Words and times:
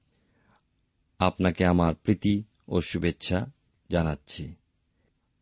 আপনাকে 1.20 1.66
আমার 1.66 1.96
প্রীতি 1.96 2.44
ও 2.68 2.82
শুভেচ্ছা। 2.82 3.59
জানাচ্ছি। 3.90 4.54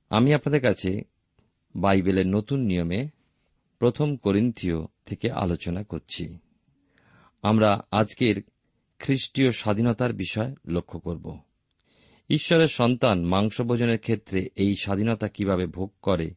আমি 0.10 0.34
আপনাদের 0.34 0.62
কাছে 0.62 1.02
বাইবেলের 1.76 2.28
নতুন 2.28 2.60
নিয়মে 2.60 3.08
প্রথম 3.80 4.16
করিন্থীয় 4.16 4.76
থেকে 5.06 5.32
আলোচনা 5.32 5.84
করছি। 5.84 6.38
আমরা 7.42 7.82
আজকের 7.92 8.42
খ্রিস্টীয় 9.00 9.52
স্বাধীনতার 9.52 10.14
বিষয় 10.14 10.56
লক্ষ্য 10.68 11.00
করব। 11.00 11.40
ঈশ্বরের 12.30 12.68
সন্তান 12.68 13.26
মাংসভোজনের 13.26 14.00
ক্ষেত্রে 14.00 14.50
এই 14.56 14.76
স্বাধীনতা 14.76 15.28
কীভাবে 15.28 15.66
ভোগ 15.66 15.94
করে, 16.02 16.32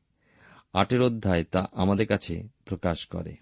আটের 0.73 1.03
অধ্যায় 1.03 1.45
তা 1.45 1.67
আমাদের 1.73 2.07
কাছে 2.07 2.49
প্রকাশ 2.65 3.07
করে। 3.07 3.37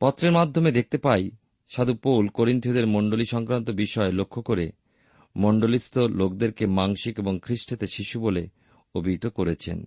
পত্রের 0.00 0.32
মাধ্যমে 0.32 0.72
দেখতে 0.72 0.98
পাই 0.98 1.30
সাধু 1.68 1.94
পৌল 1.94 2.28
করিন্থীয়দের 2.28 2.86
মণ্ডলী 2.86 3.24
সংক্রান্ত 3.24 3.70
বিষয় 3.70 4.12
লক্ষ্য 4.12 4.42
করে 4.42 4.72
মণ্ডলীস্থ 5.36 5.98
লোকদেরকে 5.98 6.66
মাংসিক 6.66 7.18
এবং 7.18 7.38
খ্রিস্টেতে 7.42 7.86
শিশু 7.86 8.20
বলে 8.20 8.48
অভিহিত 8.94 9.26
করেছেন। 9.26 9.84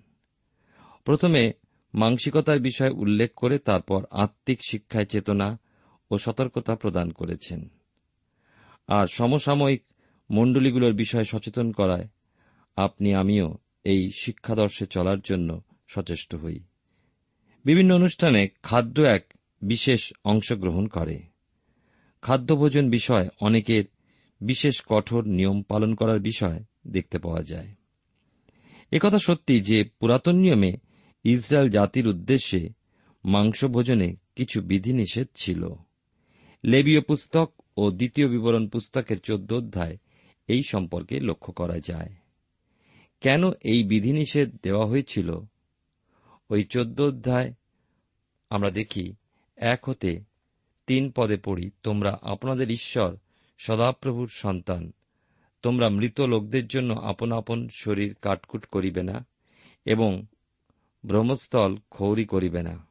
প্রথমে 1.06 1.52
মাংসিকতার 1.94 2.60
বিষয় 2.60 2.90
উল্লেখ 2.90 3.34
করে 3.36 3.60
তারপর 3.60 4.06
আত্মিক 4.12 4.60
শিক্ষায় 4.70 5.06
চেতনা 5.06 5.60
ও 6.12 6.18
সতর্কতা 6.18 6.76
প্রদান 6.76 7.12
করেছেন। 7.12 7.70
আর 8.88 9.08
সমসাময়িক 9.08 9.84
মণ্ডলীগুলোর 10.32 10.94
বিষয়ে 10.94 11.24
সচেতন 11.24 11.72
করায় 11.72 12.08
আপনি 12.76 13.14
আমিও 13.14 13.58
এই 13.84 14.10
শিক্ষাদর্শে 14.20 14.86
চলার 14.86 15.20
জন্য 15.20 15.62
সচেষ্ট 15.88 16.36
হই। 16.36 16.60
বিভিন্ন 17.66 17.96
অনুষ্ঠানে 17.96 18.48
খাদ্য 18.64 19.02
এক 19.02 19.34
বিশেষ 19.62 20.14
অংশগ্রহণ 20.26 20.88
করে। 20.88 21.20
খাদ্যভোজন 22.22 22.90
বিষয় 22.90 23.30
অনেকের 23.42 23.84
বিশেষ 24.42 24.82
কঠোর 24.90 25.28
নিয়ম 25.28 25.62
পালন 25.62 25.96
করার 25.96 26.20
বিষয় 26.20 26.64
দেখতে 26.88 27.20
পাওয়া 27.20 27.44
যায়। 27.44 27.76
একথা 28.92 29.20
সত্যি 29.20 29.60
যে 29.60 29.84
পুরাতন 29.84 30.36
নিয়মে 30.36 30.78
ইসরায়েল 31.24 31.70
জাতির 31.70 32.08
উদ্দেশ্যে 32.08 32.70
মাংস 33.26 33.66
ভোজনে 33.66 34.16
কিছু 34.36 34.62
বিধিনিষেধ 34.62 35.28
ছিল। 35.36 35.70
লেবীয় 36.64 37.02
পুস্তক 37.02 37.54
ও 37.78 37.92
দ্বিতীয় 37.92 38.28
বিবরণ 38.28 38.68
পুস্তকের 38.68 39.20
চোদ্দ 39.20 39.54
অধ্যায় 39.54 39.98
এই 40.48 40.62
সম্পর্কে 40.70 41.20
লক্ষ্য 41.20 41.54
করা 41.54 41.80
যায়। 41.80 42.16
কেন 43.22 43.50
এই 43.50 43.84
বিধিনিষেধ 43.84 44.58
দেওয়া 44.64 44.86
হয়েছিল? 44.86 45.40
ওই 46.50 46.64
চোদ্দ 46.64 47.02
অধ্যায় 47.02 47.54
আমরা 48.50 48.72
দেখি, 48.72 49.14
এক 49.56 49.90
হতে 49.90 50.24
তিন 50.88 51.12
পদে 51.16 51.38
পড়ি, 51.38 51.72
তোমরা 51.84 52.18
আপনাদের 52.22 52.72
ঈশ্বর 52.72 53.18
সদাপ্রভুর 53.58 54.30
সন্তান। 54.34 54.92
তোমরা 55.62 55.90
মৃত 55.90 56.22
লোকদের 56.22 56.68
জন্য 56.68 56.94
আপন 56.94 57.32
আপন 57.32 57.68
শরীর 57.72 58.16
কাটকুট 58.22 58.66
করিবে 58.66 59.04
না 59.04 59.26
এবং 59.86 60.26
ব্রহ্মস্থল 61.06 61.78
ক্ষৌরি 61.90 62.26
করিবে 62.26 62.62
না। 62.62 62.88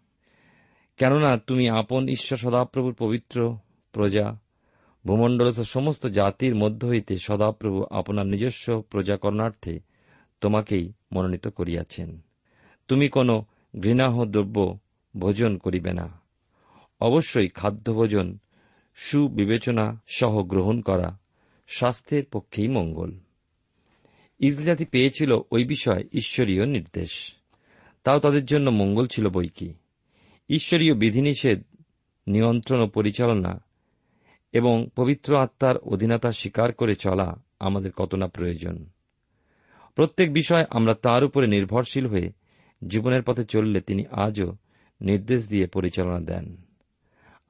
কেননা 0.97 1.39
তুমি 1.39 1.69
আপন 1.69 2.09
ঈশ্বর 2.09 2.39
সদাপ্রভুর 2.39 2.95
পবিত্র 2.95 3.59
প্রজা, 3.93 4.39
ভূমণ্ডলস্থ 5.07 5.61
সমস্ত 5.61 6.07
জাতির 6.07 6.55
মধ্য 6.55 6.87
হইতে 6.87 7.17
সদাপ্রভু 7.17 7.85
আপনার 7.91 8.27
নিজস্ব 8.27 8.81
প্রজাকরণার্থে 8.81 9.81
তোমাকেই 10.41 10.93
মনোনীত 11.13 11.49
করিয়াছেন। 11.49 12.21
তুমি 12.89 13.09
কোন 13.09 13.43
ঘৃণাহ 13.81 14.25
দ্রব্য 14.25 14.79
ভোজন 15.17 15.57
করিবে 15.57 15.93
না। 15.93 16.21
অবশ্যই 17.01 17.49
খাদ্যভোজন 17.49 18.39
সুবিবেচনা 18.95 20.03
সহ 20.07 20.43
গ্রহণ 20.43 20.81
করা 20.81 21.19
স্বাস্থ্যের 21.69 22.25
পক্ষেই 22.33 22.69
মঙ্গল। 22.69 23.13
ইসরাতি 24.39 24.85
পেয়েছিল 24.85 25.33
ওই 25.51 25.65
বিষয়ে 25.65 26.05
ঈশ্বরীয় 26.13 26.67
নির্দেশ। 26.67 27.35
তাও 28.05 28.19
তাদের 28.19 28.45
জন্য 28.45 28.71
মঙ্গল 28.71 29.07
ছিল 29.07 29.29
বই 29.29 29.49
কি? 29.49 29.75
ঈশ্বরীয় 30.49 30.95
বিধিনিষেধ, 30.95 31.63
নিয়ন্ত্রণ 32.27 32.81
ও 32.81 32.87
পরিচালনা 32.87 33.65
এবং 34.53 34.89
পবিত্র 34.97 35.37
আত্মার 35.37 35.79
অধীনতা 35.79 36.33
স্বীকার 36.33 36.73
করে 36.73 36.95
চলা 36.95 37.43
আমাদের 37.59 37.93
কত 37.93 38.15
না 38.15 38.27
প্রয়োজন। 38.27 38.87
প্রত্যেক 39.95 40.33
বিষয় 40.33 40.65
আমরা 40.71 40.95
তার 40.95 41.25
উপরে 41.25 41.47
নির্ভরশীল 41.47 42.07
হয়ে 42.07 42.33
জীবনের 42.87 43.23
পথে 43.23 43.45
চললে 43.45 43.81
তিনি 43.81 44.05
আজও 44.11 44.57
নির্দেশ 45.01 45.49
দিয়ে 45.49 45.67
পরিচালনা 45.67 46.21
দেন। 46.21 46.57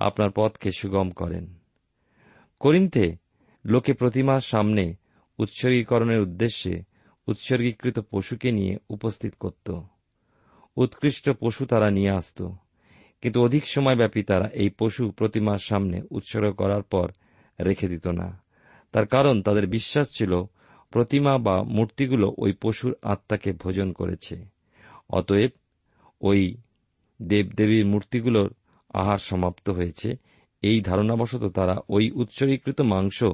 আপনার 0.05 0.31
পথকে 0.37 0.71
সুগম 0.71 1.09
করেন। 1.11 1.45
করিন্তে 2.61 3.05
লোকে 3.65 3.93
প্রতিমার 3.93 4.43
সামনে 4.53 4.85
উৎসর্গীকরণের 5.39 6.21
উদ্দেশ্যে 6.21 6.75
উৎসর্গীকৃত 7.27 7.97
পশুকে 8.11 8.49
নিয়ে 8.51 8.75
উপস্থিত 8.89 9.33
করত। 9.41 9.69
উৎকৃষ্ট 10.77 11.25
পশু 11.41 11.63
তারা 11.67 11.89
নিয়ে 11.91 12.11
আসত, 12.11 12.41
কিন্তু 13.23 13.39
অধিক 13.43 13.65
সময়ব্যাপী 13.67 14.23
তারা 14.23 14.47
এই 14.55 14.71
পশু 14.79 15.03
প্রতিমার 15.11 15.59
সামনে 15.59 15.97
উৎসর্গ 16.11 16.53
করার 16.53 16.83
পর 16.83 17.07
রেখে 17.61 17.87
দিত 17.89 18.07
না। 18.21 18.29
তার 18.95 19.07
কারণ 19.07 19.37
তাদের 19.43 19.67
বিশ্বাস 19.67 20.07
ছিল, 20.17 20.33
প্রতিমা 20.91 21.35
বা 21.39 21.57
মূর্তিগুলো 21.67 22.27
ওই 22.39 22.53
পশুর 22.63 22.93
আত্মাকে 23.03 23.51
ভোজন 23.53 23.89
করেছে। 23.93 24.37
অতএব 25.11 25.53
ওই 26.21 26.41
দেবদেবীর 27.21 27.85
মূর্তিগুলোর 27.87 28.51
আহার 28.95 29.19
সমাপ্ত 29.19 29.71
হয়েছে। 29.71 30.17
এই 30.63 30.81
ধারণাবশত 30.81 31.45
তারা 31.49 31.77
ওই 31.89 32.11
উৎসর্গীকৃত 32.11 32.81
মাংস 32.81 33.25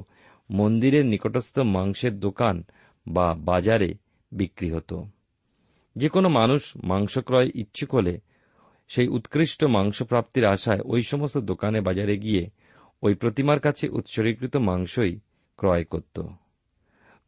মন্দিরের 0.50 1.06
নিকটস্থ 1.06 1.58
মাংসের 1.58 2.20
দোকান 2.20 2.62
বা 3.06 3.34
বাজারে 3.34 3.94
বিক্রি 4.32 4.70
হতো। 4.70 5.06
যে 5.96 6.08
কোনো 6.08 6.28
মানুষ 6.28 6.72
মাংস 6.84 7.18
ক্রয় 7.18 7.50
ইচ্ছুক 7.54 7.94
হলে 7.94 8.18
সেই 8.88 9.08
উৎকৃষ্ট 9.08 9.64
মাংস 9.64 10.02
প্রাপ্তির 10.02 10.44
আশায় 10.44 10.80
ওই 10.84 11.02
সমস্ত 11.02 11.38
দোকানে 11.38 11.80
বাজারে 11.80 12.16
গিয়ে 12.16 12.50
ওই 13.02 13.14
প্রতিমার 13.14 13.60
কাছে 13.60 13.88
উৎসর্গীকৃত 13.88 14.56
মাংসই 14.56 15.18
ক্রয় 15.56 15.84
করত। 15.84 16.22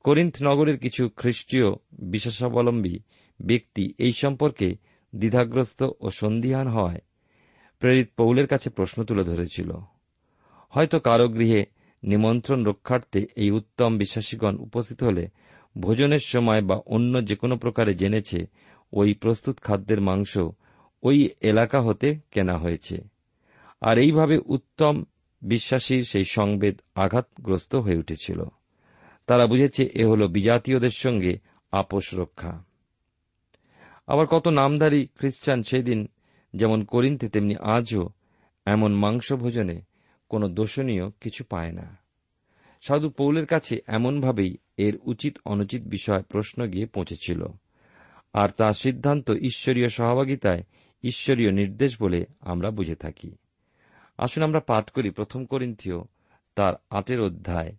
করিন্থ 0.04 0.42
নগরের 0.42 0.78
কিছু 0.78 1.08
খ্রিস্টীয় 1.16 1.68
বিশ্বাসাবলম্বী 1.92 2.98
ব্যক্তি 3.40 3.94
এই 3.98 4.12
সম্পর্কে 4.12 4.74
দ্বিধাগ্রস্ত 5.16 5.80
ও 6.00 6.10
সন্দিহান 6.10 6.68
হওয়ায় 6.68 7.00
প্রেরিত 7.82 8.08
পৌলের 8.16 8.46
কাছে 8.46 8.70
প্রশ্ন 8.70 9.04
তুলে 9.04 9.24
ধরেছিল, 9.24 9.70
হয়তো 10.70 10.98
কারও 10.98 11.28
গৃহে 11.28 11.66
নিমন্ত্রণ 12.02 12.64
রক্ষার্থে 12.64 13.26
এই 13.36 13.50
উত্তম 13.50 13.98
বিশ্বাসীগণ 13.98 14.56
উপস্থিত 14.56 15.02
হলে 15.02 15.28
ভোজনের 15.80 16.22
সময় 16.24 16.62
বা 16.62 16.76
অন্য 16.86 17.26
যে 17.26 17.36
কোনো 17.36 17.56
প্রকারে 17.56 17.94
জেনেছে 17.94 18.46
ওই 18.92 19.14
প্রস্তুত 19.14 19.58
খাদ্যের 19.60 20.00
মাংস 20.00 20.38
ওই 21.02 21.30
এলাকা 21.40 21.80
হতে 21.80 22.18
কেনা 22.30 22.58
হয়েছে। 22.58 22.96
আর 23.80 23.98
এইভাবে 23.98 24.40
উত্তম 24.46 25.04
বিশ্বাসীর 25.42 26.02
সেই 26.02 26.24
সংবেদ 26.24 26.80
আঘাতগ্রস্ত 26.94 27.74
হয়ে 27.74 27.98
উঠেছিল। 27.98 28.44
তারা 29.26 29.46
বুঝেছে 29.46 29.84
এ 29.94 30.04
হল 30.06 30.26
বিজাতীয়দের 30.26 30.94
সঙ্গে 30.94 31.38
আপোষ 31.72 32.14
রক্ষা। 32.14 32.64
আবার 34.06 34.26
কত 34.26 34.48
নামধারী 34.48 35.06
খ্রিস্টান 35.06 35.62
সেদিন 35.62 36.08
যেমন 36.54 36.84
করিন্তে 36.84 37.28
তেমনি 37.28 37.56
আজও 37.56 38.08
এমন 38.66 38.94
মাংস 38.94 39.32
ভোজনে 39.32 39.80
কোনো 40.28 40.48
দোষণীয় 40.48 41.10
কিছু 41.10 41.44
পায় 41.44 41.72
না। 41.72 41.98
সাধু 42.82 43.10
পৌলের 43.10 43.46
কাছে 43.46 43.78
এমনভাবেই 43.86 44.56
এর 44.76 44.98
উচিত 45.02 45.38
অনুচিত 45.44 45.82
বিষয় 45.82 46.22
প্রশ্ন 46.22 46.66
গিয়ে 46.66 46.86
পৌঁছেছিল। 46.86 47.46
আর 48.32 48.48
তার 48.48 48.72
সিদ্ধান্ত 48.72 49.30
ঈশ্বরীয় 49.30 49.88
সহভাগিতায় 49.88 50.62
ঈশ্বরীয় 51.02 51.50
নির্দেশ 51.50 52.02
বলে 52.02 52.24
আমরা 52.40 52.70
বুঝে 52.70 52.94
থাকি। 52.94 53.36
আসুন 54.18 54.42
আমরা 54.42 54.60
পাঠ 54.60 54.90
করি 54.90 55.10
প্রথম 55.10 55.44
করিন্থীয় 55.44 55.96
তার 56.54 56.74
আটের 56.90 57.20
অধ্যায়, 57.20 57.76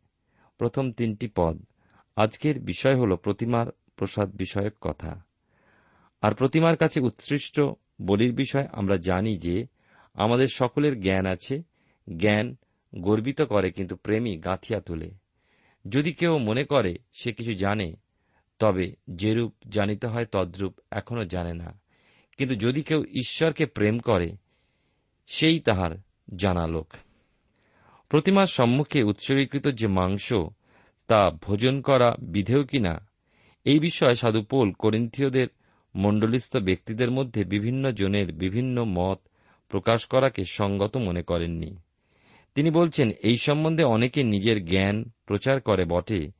প্রথম 0.57 0.91
তিনটি 0.91 1.29
পদ। 1.35 1.65
আজকের 2.15 2.59
বিষয় 2.59 2.95
হল 2.95 3.15
প্রতিমার 3.15 3.67
প্রসাদ 3.95 4.31
বিষয়ক 4.35 4.73
কথা। 4.81 5.21
আর 6.21 6.33
প্রতিমার 6.33 6.77
কাছে 6.77 6.99
উৎসৃষ্ট 6.99 7.61
বলির 8.01 8.33
বিষয় 8.33 8.67
আমরা 8.71 8.97
জানি 8.97 9.37
যে 9.37 9.65
আমাদের 10.13 10.47
সকলের 10.47 11.01
জ্ঞান 11.01 11.25
আছে, 11.25 11.63
জ্ঞান 12.17 12.55
গর্বিত 12.95 13.41
করে 13.41 13.71
কিন্তু 13.71 13.95
প্রেমী 13.95 14.37
গাঁথিয়া 14.37 14.81
তোলে। 14.81 15.11
যদি 15.89 16.13
কেউ 16.13 16.37
মনে 16.37 16.63
করে 16.63 16.95
সে 17.13 17.33
কিছু 17.33 17.53
জানে, 17.53 17.93
তবে 18.59 18.95
যেরূপ 19.07 19.53
জানিতে 19.69 20.07
হয় 20.07 20.25
তদ্রূপ 20.25 20.79
এখনও 20.91 21.25
জানে 21.25 21.53
না। 21.53 21.79
কিন্তু 22.37 22.55
যদি 22.55 22.81
কেউ 22.81 23.03
ঈশ্বরকে 23.03 23.65
প্রেম 23.65 23.99
করে, 23.99 24.35
সেই 25.27 25.59
তাহার 25.59 25.91
জানা 26.35 26.67
লোক। 26.67 26.93
প্রতিমার 28.09 28.45
সম্মুখে 28.45 29.03
উৎসর্গীকৃত 29.03 29.67
যে 29.67 29.87
মাংস, 29.87 30.33
তা 31.07 31.29
ভোজন 31.29 31.81
করা 31.81 32.15
বিধেয় 32.21 32.63
কিনা, 32.63 33.07
এই 33.65 33.79
বিষয়ে 33.79 34.15
সাধু 34.15 34.41
পোল 34.41 34.71
করিন্থীয়দের 34.71 35.47
মণ্ডলিস্থ 35.95 36.57
ব্যক্তিদের 36.57 37.11
মধ্যে 37.11 37.43
বিভিন্ন 37.43 37.91
জনের 37.91 38.33
বিভিন্ন 38.33 38.83
মত 38.83 39.19
প্রকাশ 39.69 40.05
করাকে 40.05 40.43
সঙ্গত 40.43 40.97
মনে 40.97 41.23
করেননি। 41.23 41.77
তিনি 42.55 42.71
বলছেন, 42.71 43.11
এই 43.23 43.37
সম্বন্ধে 43.37 43.83
অনেকে 43.83 44.23
নিজের 44.23 44.65
জ্ঞান 44.65 45.09
প্রচার 45.25 45.61
করে 45.61 45.85
বটে, 45.85 46.31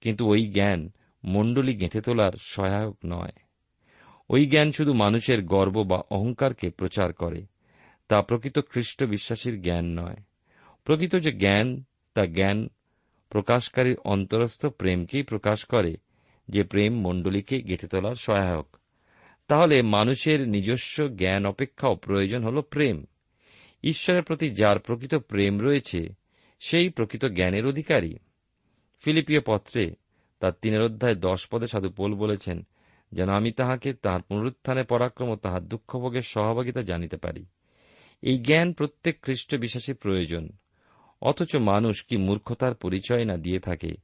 কিন্তু 0.00 0.26
ওই 0.26 0.46
জ্ঞান 0.46 0.90
মণ্ডলী 1.24 1.76
গেঁথে 1.76 2.00
তোলার 2.00 2.32
সহায়ক 2.40 2.96
নয়। 3.06 3.32
ওই 4.28 4.46
জ্ঞান 4.46 4.72
শুধু 4.72 4.92
মানুষের 4.92 5.42
গর্ব 5.42 5.82
বা 5.82 6.02
অহংকারকে 6.10 6.70
প্রচার 6.70 7.12
করে, 7.12 7.46
তা 8.08 8.22
প্রকৃত 8.22 8.58
খ্রিস্ট 8.58 9.04
বিশ্বাসীর 9.04 9.62
জ্ঞান 9.62 9.84
নয়। 9.84 10.16
প্রকৃত 10.84 11.16
যে 11.16 11.32
জ্ঞান, 11.32 11.82
তা 12.14 12.26
জ্ঞান 12.26 12.68
প্রকাশকারীর 13.30 13.96
অন্তরস্থ 14.04 14.66
প্রেমকেই 14.66 15.22
প্রকাশ 15.22 15.64
করে, 15.64 15.96
যে 16.48 16.62
প্রেম 16.62 17.00
মণ্ডলীকে 17.00 17.60
গেঁথে 17.60 17.86
তোলার 17.86 18.14
সহায়ক। 18.14 18.76
তাহলে 19.48 19.82
মানুষের 19.82 20.48
নিজস্ব 20.48 21.08
জ্ঞান 21.08 21.46
অপেক্ষাও 21.46 21.94
প্রয়োজন 21.94 22.44
হল 22.44 22.60
প্রেম। 22.60 23.04
ঈশ্বরের 23.84 24.22
প্রতি 24.22 24.50
যার 24.50 24.78
প্রকৃত 24.78 25.14
প্রেম 25.14 25.60
রয়েছে, 25.60 26.14
সেই 26.60 26.88
প্রকৃত 26.88 27.24
জ্ঞানের 27.24 27.66
অধিকারী। 27.66 28.14
ফিলিপিয় 29.04 29.40
পত্রে 29.46 29.94
তার 30.40 30.52
তিনের 30.62 30.82
অধ্যায় 30.82 31.14
দশ 31.14 31.48
পদে 31.50 31.66
সাধু 31.66 31.90
পোল 31.90 32.14
বলেছেন, 32.14 32.66
যেন 33.12 33.28
আমি 33.28 33.52
তাহাকে 33.52 33.92
তাহার 33.92 34.22
পুনরুত্থানের 34.22 34.84
পরাক্রম 34.84 35.28
ও 35.28 35.36
তাহার 35.36 35.62
দুঃখভোগের 35.62 36.20
সহভাগিতা 36.20 36.82
জানিতে 36.82 37.16
পারি। 37.16 37.44
এই 38.22 38.38
জ্ঞান 38.38 38.72
প্রত্যেক 38.72 39.22
খ্রিস্ট 39.22 39.56
বিশ্বাসী 39.56 39.92
প্রয়োজন। 39.92 40.48
অথচ 41.22 41.56
মানুষ 41.56 42.04
কি 42.04 42.16
মূর্খতার 42.16 42.74
পরিচয় 42.74 43.24
না 43.24 43.36
দিয়ে 43.36 43.60
থাকে, 43.60 43.94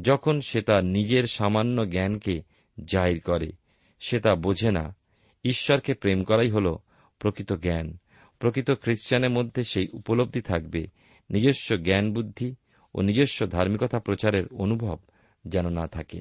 যখন 0.00 0.40
সে 0.40 0.62
তার 0.62 0.84
নিজের 0.84 1.24
সামান্য 1.24 1.90
জ্ঞানকে 1.90 2.42
জাহির 2.84 3.20
করে? 3.20 3.52
সে 4.00 4.20
তা 4.20 4.34
বোঝে 4.34 4.70
না। 4.70 4.96
ঈশ্বরকে 5.44 5.94
প্রেম 5.94 6.24
করাই 6.24 6.50
হল 6.50 6.76
প্রকৃত 7.18 7.52
জ্ঞান। 7.52 7.98
প্রকৃত 8.38 8.70
খ্রিস্টানের 8.70 9.30
মধ্যে 9.30 9.64
সেই 9.64 9.88
উপলব্ধি 9.92 10.40
থাকবে, 10.40 10.86
নিজস্ব 11.30 11.76
জ্ঞান 11.76 12.12
বুদ্ধি 12.12 12.54
ও 12.94 13.00
নিজস্ব 13.00 13.46
ধার্মিকতা 13.46 13.98
প্রচারের 13.98 14.46
অনুভব 14.46 14.98
যেন 15.46 15.68
না 15.68 15.86
থাকে। 15.86 16.20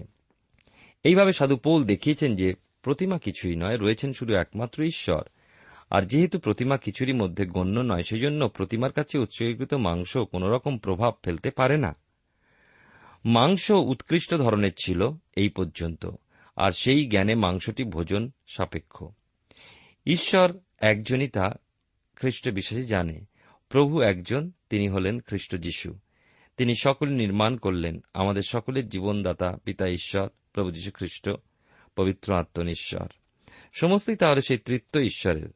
এইভাবে 1.03 1.31
সাধু 1.31 1.55
পৌল 1.55 1.83
দেখিয়েছেন 1.83 2.35
যে 2.35 2.53
প্রতিমা 2.81 3.17
কিছুই 3.17 3.55
নয়, 3.55 3.77
রয়েছেন 3.77 4.13
শুধু 4.13 4.33
একমাত্র 4.33 4.83
ঈশ্বর। 4.83 5.23
আর 5.89 6.01
যেহেতু 6.01 6.39
প্রতিমা 6.39 6.77
কিছুরই 6.77 7.13
মধ্যে 7.13 7.45
গণ্য 7.45 7.79
নয়, 7.79 8.03
সেজন্য 8.03 8.49
প্রতিমার 8.49 8.91
কাছে 8.91 9.19
উৎসর্গীকৃত 9.19 9.73
মাংস 9.73 10.17
কোন 10.17 10.43
রকম 10.43 10.77
প্রভাব 10.77 11.13
ফেলতে 11.23 11.49
পারে 11.51 11.77
না। 11.77 11.95
মাংস 13.25 13.71
উৎকৃষ্ট 13.71 14.35
ধরনের 14.35 14.71
ছিল 14.83 15.09
এই 15.35 15.49
পর্যন্ত। 15.49 16.05
আর 16.57 16.71
সেই 16.71 17.05
জ্ঞানে 17.05 17.35
মাংসটি 17.35 17.83
ভোজন 17.83 18.31
সাপেক্ষ। 18.47 19.03
ঈশ্বর 20.05 20.57
একজনই 20.79 21.27
তা 21.27 21.55
খ্রিস্ট 22.15 22.49
বিশ্বাসী 22.49 22.83
জানে। 22.83 23.25
প্রভু 23.69 24.01
একজন, 24.01 24.51
তিনি 24.69 24.89
হলেন 24.89 25.19
খ্রিস্ট 25.19 25.55
যীশু। 25.55 25.99
তিনি 26.57 26.73
সকলে 26.75 27.11
নির্মাণ 27.11 27.57
করলেন। 27.57 28.03
আমাদের 28.13 28.41
সকলের 28.41 28.89
জীবনদাতা 28.89 29.57
পিতা 29.63 29.87
ঈশ্বর, 29.87 30.29
প্রভু 30.53 30.71
যীশু 30.71 30.91
খ্রিস্ট, 30.91 31.29
পবিত্র 31.95 32.35
আত্মনিশ্বর 32.35 33.07
সমস্তই 33.73 34.15
তাহলে 34.15 34.41
সেই 34.41 34.57
তৃত্ব 34.57 34.99
ঈশ্বরের, 34.99 35.49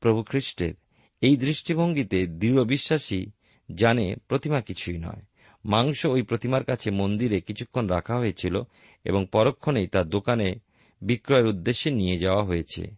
প্রভু 0.00 0.22
খ্রিস্টের। 0.22 0.74
এই 1.20 1.36
দৃষ্টিভঙ্গিতে 1.36 2.26
দৃঢ় 2.26 2.64
বিশ্বাসী 2.64 3.26
জানে 3.74 4.14
প্রতিমা 4.28 4.60
কিছুই 4.60 4.98
নয়। 4.98 5.22
মাংস 5.64 6.06
ওই 6.06 6.22
প্রতিমার 6.22 6.64
কাছে 6.64 6.90
মন্দিরে 6.90 7.40
কিছুক্ষণ 7.40 7.86
রাখা 7.86 8.16
হয়েছিল 8.16 8.62
এবং 9.04 9.26
পরক্ষণেই 9.32 9.86
তার 9.86 10.08
দোকানে 10.08 10.54
বিক্রয়ের 11.02 11.46
উদ্দেশ্যে 11.46 11.90
নিয়ে 11.90 12.18
যাওয়া 12.18 12.44
হয়েছে। 12.44 12.94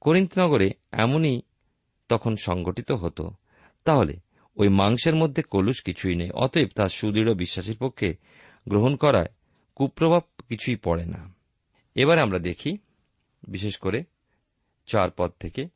করিন্তনগরে 0.00 0.70
এমনই 0.92 1.42
তখন 2.08 2.36
সংগঠিত 2.36 2.92
হতো। 2.92 3.30
তাহলে 3.84 4.16
ওই 4.56 4.68
মাংসের 4.68 5.14
মধ্যে 5.14 5.42
কলুষ 5.42 5.82
কিছুই 5.82 6.14
নেই, 6.14 6.30
অতএব 6.30 6.68
তার 6.74 6.88
সুদৃঢ় 6.88 7.34
বিশ্বাসের 7.34 7.76
পক্ষে 7.76 8.16
গ্রহণ 8.68 8.96
করায় 8.96 9.28
কুপ্রভাব 9.74 10.22
কিছুই 10.48 10.76
পড়ে 10.76 11.06
না। 11.06 11.34
এবার 11.94 12.18
আমরা 12.18 12.38
দেখি, 12.38 12.76
বিশেষ 13.48 13.76
করে 13.76 14.04
চার 14.86 15.10
পদ 15.16 15.32
থেকে 15.40 15.68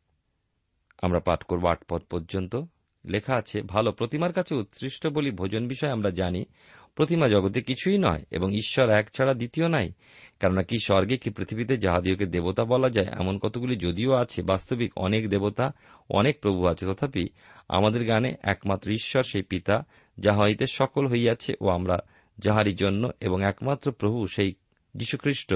আমরা 1.03 1.21
পাঠ 1.21 1.43
করব 1.43 1.67
আট 1.67 1.85
পদ 1.89 2.03
পর্যন্ত। 2.11 2.57
লেখা 3.05 3.37
আছে, 3.37 3.63
ভালো, 3.63 3.93
প্রতিমার 3.93 4.33
কাছে 4.33 4.55
উৎসৃষ্ট 4.55 5.07
বলি 5.07 5.31
ভোজন 5.31 5.69
বিষয় 5.69 5.91
আমরা 5.91 6.11
জানি। 6.11 6.45
প্রতিমা 6.95 7.29
জগতে 7.29 7.63
কিছুই 7.63 7.99
নয় 7.99 8.25
এবং 8.31 8.55
ঈশ্বর 8.55 8.91
এক 8.91 9.11
ছাড়া 9.17 9.35
দ্বিতীয় 9.35 9.69
নাই। 9.69 9.93
কেননা 10.41 10.63
কি 10.63 10.77
স্বর্গে 10.79 11.17
কি 11.17 11.31
পৃথিবীতে 11.31 11.77
যাহাদিওকে 11.77 12.27
দেবতা 12.27 12.65
বলা 12.65 12.89
যায়, 12.89 13.07
এমন 13.07 13.39
কতগুলি 13.39 13.77
যদিও 13.77 14.13
আছে। 14.13 14.43
বাস্তবিক 14.43 14.93
অনেক 14.97 15.29
দেবতা, 15.29 15.73
অনেক 16.11 16.41
প্রভু 16.41 16.67
আছে। 16.67 16.87
তথাপি 16.87 17.29
আমাদের 17.69 18.07
গানে 18.07 18.35
একমাত্র 18.43 18.91
ঈশ্বর 18.91 19.23
সেই 19.23 19.43
পিতা, 19.43 19.85
যাহা 20.19 20.45
হইতে 20.45 20.67
সকল 20.67 21.07
হইয়াছে 21.07 21.55
ও 21.61 21.69
আমরা 21.69 21.99
যাহারই 22.39 22.75
জন্য 22.75 23.11
এবং 23.21 23.45
একমাত্র 23.45 23.93
প্রভু 23.93 24.27
সেই 24.27 24.55
যীশুখ্রিস্ট 24.95 25.55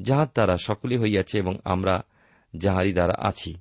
যাহার 0.00 0.26
দ্বারা 0.26 0.56
সকলই 0.56 0.98
হইয়াছে 0.98 1.38
এবং 1.38 1.56
আমরা 1.64 2.02
যাহারই 2.56 2.92
দ্বারা 2.92 3.14
আছি। 3.18 3.54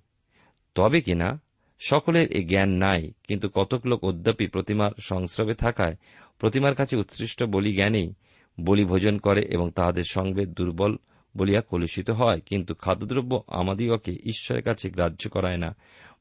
তবে 0.75 1.01
কিনা 1.01 1.41
সকলের 1.79 2.31
এ 2.31 2.43
জ্ঞান 2.43 2.69
নাই, 2.69 3.11
কিন্তু 3.27 3.49
কতক 3.49 3.85
লোক 3.85 4.03
অদ্যাপি 4.03 4.47
প্রতিমার 4.47 4.91
সংস্রবে 4.99 5.53
থাকায় 5.53 5.95
প্রতিমার 6.39 6.75
কাছে 6.75 6.97
উৎসৃষ্ট 6.97 7.43
বলি 7.43 7.73
জ্ঞানেই 7.73 8.13
বলি 8.59 8.85
ভোজন 8.85 9.17
করে 9.17 9.41
এবং 9.41 9.71
তাহাদের 9.71 10.03
সঙ্গে 10.03 10.45
দুর্বল 10.45 10.97
বলিয়া 11.37 11.61
কলুষিত 11.61 12.09
হয়, 12.09 12.39
কিন্তু 12.45 12.75
খাদ্যদ্রব্য 12.75 13.43
আমাদিগকে 13.47 14.11
ঈশ্বরের 14.11 14.63
কাছে 14.63 14.89
গ্রাহ্য 14.89 15.29
করায় 15.29 15.57
না। 15.57 15.75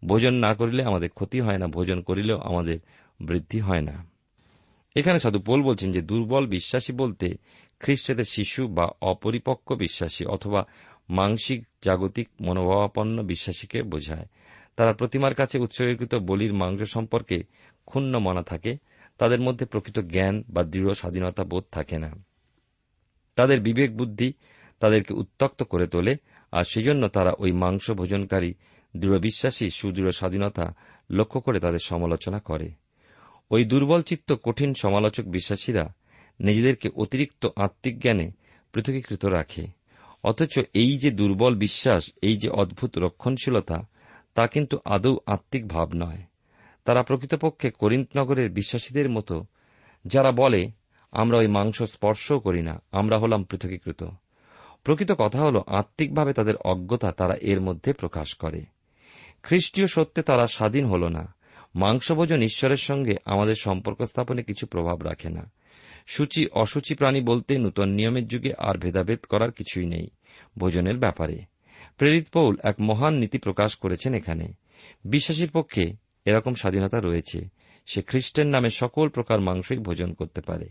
ভোজন 0.07 0.35
না 0.35 0.55
করিলে 0.55 0.83
আমাদের 0.85 1.09
ক্ষতি 1.09 1.41
হয় 1.41 1.59
না, 1.59 1.67
ভোজন 1.67 2.01
করিলেও 2.01 2.39
আমাদের 2.39 2.79
বৃদ্ধি 3.21 3.61
হয় 3.61 3.81
না। 3.81 4.07
এখানে 4.97 5.19
সাধু 5.19 5.39
পোল 5.39 5.63
বলছেন 5.63 5.93
যে, 5.93 6.01
দুর্বল 6.01 6.47
বিশ্বাসী 6.47 6.93
বলতে 6.93 7.37
খ্রিস্টেদের 7.81 8.25
শিশু 8.25 8.69
বা 8.69 8.89
অপরিপক্ক 9.03 9.73
বিশ্বাসী 9.73 10.25
অথবা 10.25 10.65
মাংসিক 11.09 11.65
জাগতিক 11.83 12.29
মনোভাবাপন্ন 12.41 13.23
বিশ্বাসীকে 13.23 13.83
বোঝায়। 13.83 14.27
তারা 14.76 14.92
প্রতিমার 14.92 15.35
কাছে 15.35 15.59
উৎসর্গীকৃত 15.59 16.14
বলির 16.14 16.54
মাংস 16.54 16.83
সম্পর্কে 16.83 17.45
ক্ষুণ্ণ 17.87 18.18
মনা 18.18 18.42
থাকে, 18.42 18.76
তাদের 19.18 19.40
মধ্যে 19.40 19.66
প্রকৃত 19.66 19.99
জ্ঞান 19.99 20.45
বা 20.49 20.62
দৃঢ় 20.62 20.95
স্বাধীনতা 20.95 21.45
বোধ 21.45 21.64
থাকে 21.73 21.99
না। 21.99 22.25
তাদের 23.37 23.61
বিবেক 23.61 23.97
বুদ্ধি 23.97 24.33
তাদেরকে 24.80 25.14
উত্তক্ত 25.14 25.62
করে 25.62 25.87
তোলে, 25.87 26.16
আর 26.52 26.64
সেজন্য 26.64 27.09
তারা 27.09 27.33
ওই 27.38 27.52
মাংস 27.52 27.90
ভোজনকারী 27.90 28.54
দৃঢ় 28.97 29.18
বিশ্বাসী 29.18 29.68
সুদৃঢ় 29.68 30.11
স্বাধীনতা 30.11 30.75
লক্ষ্য 31.11 31.40
করে 31.40 31.61
তাদের 31.61 31.78
সমালোচনা 31.78 32.38
করে। 32.38 32.71
ওই 33.50 33.64
দুর্বল 33.64 34.02
চিত্ত 34.02 34.33
কঠিন 34.42 34.75
সমালোচক 34.75 35.25
বিশ্বাসীরা 35.25 35.95
নিজেদেরকে 36.40 36.88
অতিরিক্ত 36.97 37.47
আত্মিক 37.56 38.00
জ্ঞানে 38.00 38.30
পৃথকীকৃত 38.73 39.26
রাখে। 39.26 39.66
অথচ 40.25 40.59
এই 40.75 40.99
যে 40.99 41.11
দুর্বল 41.11 41.54
বিশ্বাস, 41.54 42.11
এই 42.23 42.37
যে 42.37 42.49
অদ্ভুত 42.49 42.99
রক্ষণশীলতা 42.99 43.88
তা 44.37 44.47
কিন্তু 44.47 44.78
আদৌ 44.85 45.16
আত্মিক 45.26 45.69
ভাব 45.69 45.90
নয়। 45.95 46.23
তারা 46.85 47.02
প্রকৃতপক্ষে 47.02 47.71
করিন্তনগরের 47.71 48.50
বিশ্বাসীদের 48.50 49.11
মতো, 49.11 49.45
যারা 50.05 50.33
বলে, 50.33 50.71
আমরা 51.12 51.38
ওই 51.38 51.47
মাংস 51.47 51.83
স্পর্শও 51.83 52.38
করি 52.38 52.62
না, 52.62 52.83
আমরা 52.93 53.19
হলাম 53.19 53.45
পৃথকীকৃত। 53.45 54.05
প্রকৃত 54.85 55.12
কথা 55.12 55.40
হল, 55.40 55.61
আত্মিকভাবে 55.66 56.33
তাদের 56.33 56.57
অজ্ঞতা 56.57 57.12
তারা 57.12 57.35
এর 57.43 57.61
মধ্যে 57.61 57.93
প্রকাশ 57.93 58.35
করে। 58.35 58.64
খ্রিস্টীয় 59.43 59.87
সত্যে 59.87 60.23
তারা 60.23 60.47
স্বাধীন 60.47 60.85
হল 60.85 61.09
না। 61.09 61.35
মাংসভোজন 61.75 62.43
ঈশ্বরের 62.43 62.76
সঙ্গে 62.76 63.14
আমাদের 63.25 63.55
সম্পর্ক 63.61 64.02
স্থাপনে 64.02 64.43
কিছু 64.43 64.66
প্রভাব 64.66 65.02
রাখে 65.02 65.31
না। 65.31 65.50
সূচি 66.07 66.47
অসুচি 66.47 66.95
প্রাণী 66.95 67.21
বলতে 67.21 67.59
নূতন 67.59 67.88
নিয়মের 67.88 68.28
যুগে 68.28 68.52
আর 68.59 68.78
ভেদাভেদ 68.78 69.19
করার 69.19 69.50
কিছুই 69.50 69.87
নেই 69.87 70.09
ভোজনের 70.59 70.97
ব্যাপারে। 70.97 71.56
প্রেরিত 71.97 72.29
পৌল 72.29 72.57
এক 72.65 72.75
মহান 72.81 73.15
নীতি 73.15 73.38
প্রকাশ 73.38 73.76
করেছেন 73.76 74.15
এখানে। 74.15 74.53
বিশ্বাসীর 75.05 75.50
পক্ষে 75.50 75.93
এরকম 76.25 76.55
স্বাধীনতা 76.55 77.00
রয়েছে, 77.00 77.49
সে 77.87 78.03
খ্রিস্টের 78.03 78.47
নামে 78.47 78.71
সকল 78.71 79.09
প্রকার 79.09 79.41
মাংসই 79.41 79.76
ভোজন 79.76 80.12
করতে 80.12 80.41
পারে। 80.41 80.69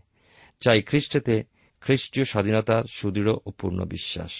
চাই 0.59 0.81
খ্রিস্টেতে 0.81 1.43
খ্রিস্টীয় 1.81 2.25
স্বাধীনতার 2.25 2.83
সুদৃঢ় 2.89 3.31
ও 3.45 3.51
পূর্ণ 3.51 3.85
বিশ্বাস। 3.85 4.31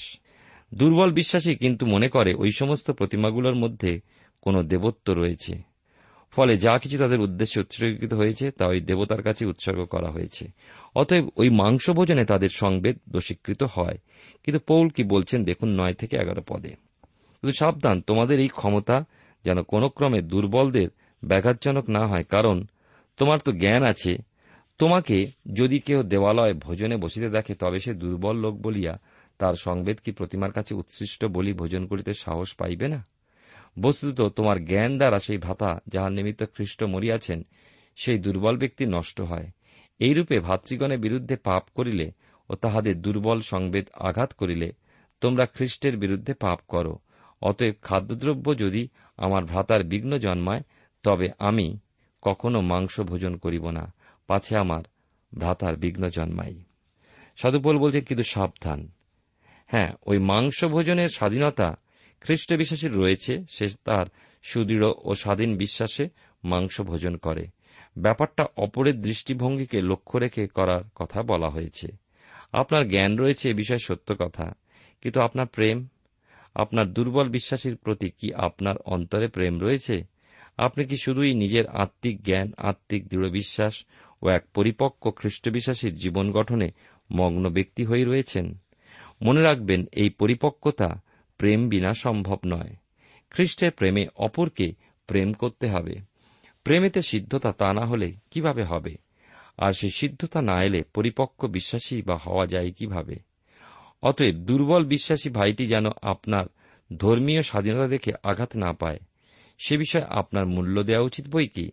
দুর্বল 0.74 1.14
বিশ্বাসী 1.14 1.56
কিন্তু 1.56 1.86
মনে 1.86 2.10
করে 2.10 2.34
ওই 2.34 2.52
সমস্ত 2.52 2.92
প্রতিমাগুলোর 2.92 3.56
মধ্যে 3.56 4.02
কোন 4.42 4.68
দেবত্ব 4.68 5.14
রয়েছে। 5.14 5.75
ফলে 6.36 6.58
যা 6.58 6.78
কিছু 6.78 6.98
তাদের 6.98 7.20
উদ্দেশ্যে 7.20 7.62
উৎসর্গীকৃত 7.62 8.14
হয়েছে, 8.14 8.52
তা 8.52 8.68
ওই 8.68 8.80
দেবতার 8.80 9.22
কাছে 9.22 9.46
উৎসর্গ 9.46 9.86
করা 9.86 10.10
হয়েছে। 10.12 10.48
অতএব 10.96 11.26
ওই 11.36 11.50
মাংস 11.50 11.90
ভোজনে 11.90 12.26
তাদের 12.26 12.50
সংবেদ 12.50 12.96
দোষীকৃত 13.10 13.64
হয়। 13.64 13.98
কিন্তু 14.44 14.60
পৌল 14.68 14.90
কি 14.90 15.04
বলছেন 15.04 15.44
দেখুন 15.44 15.70
নয় 15.82 15.94
থেকে 15.94 16.18
এগারো 16.18 16.42
পদে। 16.48 16.70
শুধু 17.40 17.52
সাবধান, 17.52 18.02
তোমাদের 18.02 18.40
এই 18.40 18.48
ক্ষমতা 18.48 19.06
যেন 19.46 19.62
কোন 19.62 19.88
ক্রমে 19.88 20.22
দুর্বলদের 20.22 20.90
ব্যাঘাতজনক 21.24 21.90
না 21.90 22.08
হয়, 22.08 22.24
কারণ 22.24 22.66
তোমার 23.18 23.40
তো 23.40 23.52
জ্ঞান 23.52 23.84
আছে। 23.84 24.18
তোমাকে 24.80 25.18
যদি 25.54 25.80
কেউ 25.80 26.04
দেওয়ালয় 26.04 26.54
ভোজনে 26.54 26.98
বসিতে 26.98 27.30
দেখে, 27.30 27.54
তবে 27.56 27.80
সে 27.80 27.94
দুর্বল 27.94 28.36
লোক 28.36 28.56
বলিয়া 28.62 28.94
তার 29.40 29.54
সংবেদ 29.54 29.98
কি 29.98 30.12
প্রতিমার 30.12 30.52
কাছে 30.52 30.76
উৎসৃষ্ট 30.76 31.26
বলি 31.26 31.54
ভোজন 31.54 31.86
করিতে 31.86 32.14
সাহস 32.14 32.54
পাইবে 32.54 32.88
না? 32.88 33.15
বস্তুত 33.78 34.20
তোমার 34.22 34.58
জ্ঞান 34.66 34.92
দ্বারা 34.98 35.20
সেই 35.20 35.38
ভাতা 35.38 35.70
যাহার 35.88 36.12
নিমিত্ত 36.12 36.42
খ্রিস্ট 36.54 36.80
মরিয়াছেন, 36.84 37.40
সেই 37.98 38.18
দুর্বল 38.18 38.56
ব্যক্তি 38.58 38.84
নষ্ট 38.86 39.22
হয়। 39.22 39.48
এইরূপে 40.00 40.40
ভাতৃগণের 40.40 41.00
বিরুদ্ধে 41.00 41.36
পাপ 41.36 41.64
করিলে 41.76 42.12
ও 42.50 42.56
তাহাদের 42.56 43.02
দুর্বল 43.02 43.40
সংবেদ 43.42 43.86
আঘাত 44.00 44.34
করিলে 44.34 44.70
তোমরা 45.22 45.46
খ্রিস্টের 45.46 45.98
বিরুদ্ধে 45.98 46.34
পাপ 46.34 46.60
করো। 46.68 46.94
অতএব 47.42 47.76
খাদ্যদ্রব্য 47.82 48.58
যদি 48.58 48.88
আমার 49.18 49.44
ভ্রাতার 49.46 49.82
বিঘ্ন 49.84 50.12
জন্মায়, 50.18 50.64
তবে 51.04 51.28
আমি 51.40 51.68
কখনো 52.22 52.60
মাংস 52.62 53.00
ভোজন 53.00 53.34
করিব 53.38 53.70
না, 53.70 53.94
পাছে 54.28 54.54
আমার 54.58 54.84
ভ্রাতার 55.32 55.76
বিঘ্ন 55.76 56.04
জন্মাই 56.10 56.56
সাধুপোল 57.38 57.76
বলছে, 57.78 58.00
কিন্তু 58.02 58.24
সাবধান। 58.24 58.80
হ্যাঁ 59.70 59.90
ওই 60.06 60.18
মাংস 60.20 60.66
ভোজনের 60.66 61.10
স্বাধীনতা 61.10 61.68
খ্রিস্ট 62.22 62.50
বিশ্বাসীর 62.54 62.94
রয়েছে, 62.96 63.34
সে 63.50 63.66
তার 63.84 64.06
সুদৃঢ় 64.44 64.90
ও 65.04 65.12
স্বাধীন 65.16 65.52
বিশ্বাসে 65.58 66.06
মাংস 66.44 66.76
ভোজন 66.82 67.16
করে। 67.18 67.44
ব্যাপারটা 67.98 68.44
অপরের 68.56 68.98
দৃষ্টিভঙ্গিকে 69.02 69.80
লক্ষ্য 69.82 70.16
রেখে 70.18 70.44
করার 70.48 70.84
কথা 70.96 71.20
বলা 71.24 71.50
হয়েছে। 71.50 71.88
আপনার 72.54 72.84
জ্ঞান 72.88 73.12
রয়েছে 73.18 73.46
এ 73.50 73.54
বিষয়ে 73.54 73.86
সত্য 73.88 74.10
কথা, 74.20 74.46
কিন্তু 75.02 75.20
আপনার 75.22 75.48
প্রেম, 75.48 75.78
আপনার 76.56 76.86
দুর্বল 76.94 77.28
বিশ্বাসীর 77.30 77.76
প্রতি 77.76 78.08
কি 78.10 78.28
আপনার 78.48 78.76
অন্তরে 78.86 79.28
প্রেম 79.28 79.54
রয়েছে? 79.60 79.96
আপনি 80.58 80.82
কি 80.86 80.98
শুধুই 80.98 81.34
নিজের 81.34 81.66
আত্মিক 81.84 82.16
জ্ঞান, 82.24 82.48
আত্মিক 82.70 83.02
দৃঢ় 83.08 83.30
বিশ্বাস 83.30 83.74
ও 84.22 84.26
এক 84.30 84.44
পরিপক্ক 84.54 85.04
খ্রিস্টবিশ্বাসীর 85.10 85.94
জীবন 85.96 86.26
গঠনে 86.32 86.68
মগ্ন 87.10 87.44
ব্যক্তি 87.50 87.84
হয়ে 87.86 88.06
রয়েছেন? 88.06 88.46
মনে 89.22 89.42
রাখবেন, 89.42 89.82
এই 89.94 90.10
পরিপক্কতা 90.20 90.90
প্রেম 91.38 91.70
বিনা 91.70 91.94
সম্ভব 91.94 92.38
নয়। 92.46 92.76
খ্রিস্টের 93.30 93.72
প্রেমে 93.72 94.08
অপরকে 94.16 94.74
প্রেম 95.08 95.34
করতে 95.34 95.68
হবে। 95.68 95.96
প্রেমেতে 96.64 97.02
সিদ্ধতা 97.02 97.52
তা 97.52 97.74
না 97.74 97.86
হলে 97.86 98.16
কীভাবে 98.32 98.64
হবে? 98.64 98.96
আর 99.58 99.74
সেই 99.74 99.90
সিদ্ধতা 99.90 100.42
না 100.42 100.64
এলে 100.64 100.84
পরিপক্ক 100.84 101.46
বিশ্বাসী 101.46 102.02
বা 102.02 102.18
হওয়া 102.18 102.46
যায় 102.48 102.72
কীভাবে? 102.72 103.16
অতএব 104.04 104.36
দুর্বল 104.36 104.86
বিশ্বাসী 104.86 105.30
ভাইটি 105.30 105.66
যেন 105.66 105.86
আপনার 106.02 106.46
ধর্মীয় 106.98 107.42
স্বাধীনতা 107.42 107.88
দেখে 107.88 108.12
আঘাত 108.24 108.58
না 108.58 108.74
পায়। 108.74 109.00
সে 109.66 109.78
বিষয়ে 109.78 110.04
আপনার 110.04 110.46
মূল্য 110.46 110.84
দেওয়া 110.84 111.06
উচিত 111.06 111.28
বই 111.28 111.48
কি? 111.48 111.72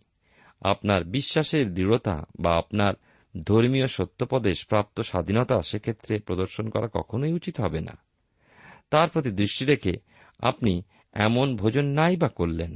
আপনার 0.60 1.04
বিশ্বাসের 1.04 1.74
দৃঢ়তা 1.74 2.24
বা 2.40 2.58
আপনার 2.58 2.94
ধর্মীয় 3.42 3.86
সত্যপদেশ 3.86 4.66
প্রাপ্ত 4.66 5.00
স্বাধীনতা 5.00 5.62
সেক্ষেত্রে 5.62 6.18
প্রদর্শন 6.18 6.68
করা 6.68 6.88
কখনোই 6.92 7.32
উচিত 7.32 7.60
হবে 7.60 7.80
না। 7.80 7.98
তার 8.92 9.08
প্রতি 9.08 9.30
দৃষ্টি 9.30 9.64
রেখে 9.64 9.94
আপনি 10.40 10.82
এমন 11.12 11.56
ভোজন 11.56 11.84
নাই 11.84 12.16
বা 12.16 12.28
করলেন। 12.28 12.72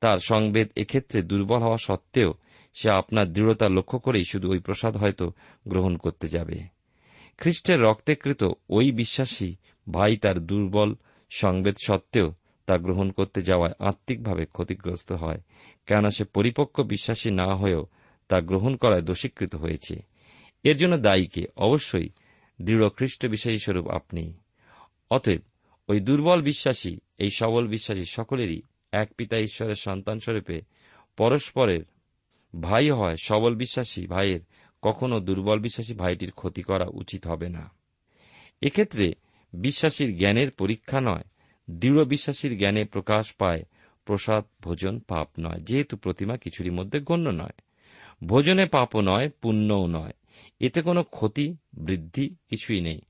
তার 0.00 0.18
সংবেদ 0.18 0.68
এক্ষেত্রে 0.76 1.22
দুর্বল 1.22 1.60
হওয়া 1.62 1.76
সত্ত্বেও 1.76 2.30
সে 2.74 2.90
আপনার 2.90 3.32
দৃঢ়তা 3.32 3.68
লক্ষ্য 3.68 3.98
করেই 3.98 4.24
শুধু 4.24 4.50
ওই 4.50 4.58
প্রসাদ 4.58 4.96
হয়তো 4.96 5.32
গ্রহণ 5.68 5.96
করতে 5.96 6.28
যাবে। 6.28 6.58
খ্রিস্টের 7.38 7.80
রক্তেকৃত 7.80 8.42
ওই 8.68 8.92
বিশ্বাসী 8.92 9.54
ভাই 9.92 10.16
তার 10.16 10.38
দুর্বল 10.40 10.94
সংবেদ 11.30 11.76
সত্ত্বেও 11.86 12.28
তা 12.66 12.74
গ্রহণ 12.78 13.10
করতে 13.10 13.42
যাওয়ায় 13.42 13.74
আত্মিকভাবে 13.78 14.44
ক্ষতিগ্রস্ত 14.44 15.12
হয়, 15.12 15.40
কেননা 15.86 16.10
সে 16.10 16.24
পরিপক্ক 16.24 16.80
বিশ্বাসী 16.80 17.30
না 17.30 17.48
হয়েও 17.54 17.86
তা 18.28 18.40
গ্রহণ 18.40 18.76
করায় 18.76 19.02
দোষীকৃত 19.02 19.54
হয়েছে। 19.54 19.94
এর 20.64 20.76
জন্য 20.76 20.96
দায়ীকে 20.96 21.42
অবশ্যই 21.56 22.08
দৃঢ় 22.62 22.88
খ্রিস্ট 22.88 23.26
বিশ্বাসী 23.26 23.56
স্বরূপ 23.56 23.86
আপনি। 23.88 24.24
অতএব 25.10 25.40
ওই 25.88 26.00
দুর্বল 26.00 26.42
বিশ্বাসী, 26.42 26.98
এই 27.18 27.30
সবল 27.30 27.66
বিশ্বাসী 27.66 28.04
সকলেরই 28.04 28.62
এক 28.92 29.14
পিতা 29.16 29.38
ঈশ্বরের 29.38 29.74
সন্তান 29.74 30.18
স্বরূপে 30.18 30.60
পরস্পরের 31.16 31.80
ভাই 32.60 32.90
হয়। 32.90 33.16
সবল 33.22 33.54
বিশ্বাসী 33.54 34.06
ভাইয়ের 34.06 34.40
কখনো 34.82 35.20
দুর্বল 35.20 35.58
বিশ্বাসী 35.60 35.94
ভাইটির 35.94 36.30
ক্ষতি 36.30 36.62
করা 36.62 36.86
উচিত 36.92 37.26
হবে 37.26 37.48
না। 37.48 37.70
এক্ষেত্রে 38.62 39.12
বিশ্বাসীর 39.52 40.18
জ্ঞানের 40.18 40.50
পরীক্ষা 40.50 41.00
নয়, 41.00 41.24
দৃঢ় 41.70 42.04
বিশ্বাসীর 42.04 42.58
জ্ঞানে 42.58 42.84
প্রকাশ 42.84 43.32
পায়, 43.32 43.62
প্রসাদ, 44.04 44.44
ভোজন, 44.62 44.98
পাপ 44.98 45.28
নয়, 45.40 45.60
যেহেতু 45.60 45.96
প্রতিমা 45.96 46.36
কিছুরই 46.36 46.70
মধ্যে 46.70 47.00
গণ্য 47.00 47.30
নয়। 47.30 47.62
ভোজনে 48.24 48.66
পাপও 48.66 49.00
নয়, 49.00 49.30
পুণ্যও 49.30 49.86
নয়। 49.86 50.12
এতে 50.60 50.82
কোনো 50.82 51.02
ক্ষতি, 51.02 51.56
বৃদ্ধি 51.72 52.34
কিছুই 52.48 52.80
নেই। 52.80 53.00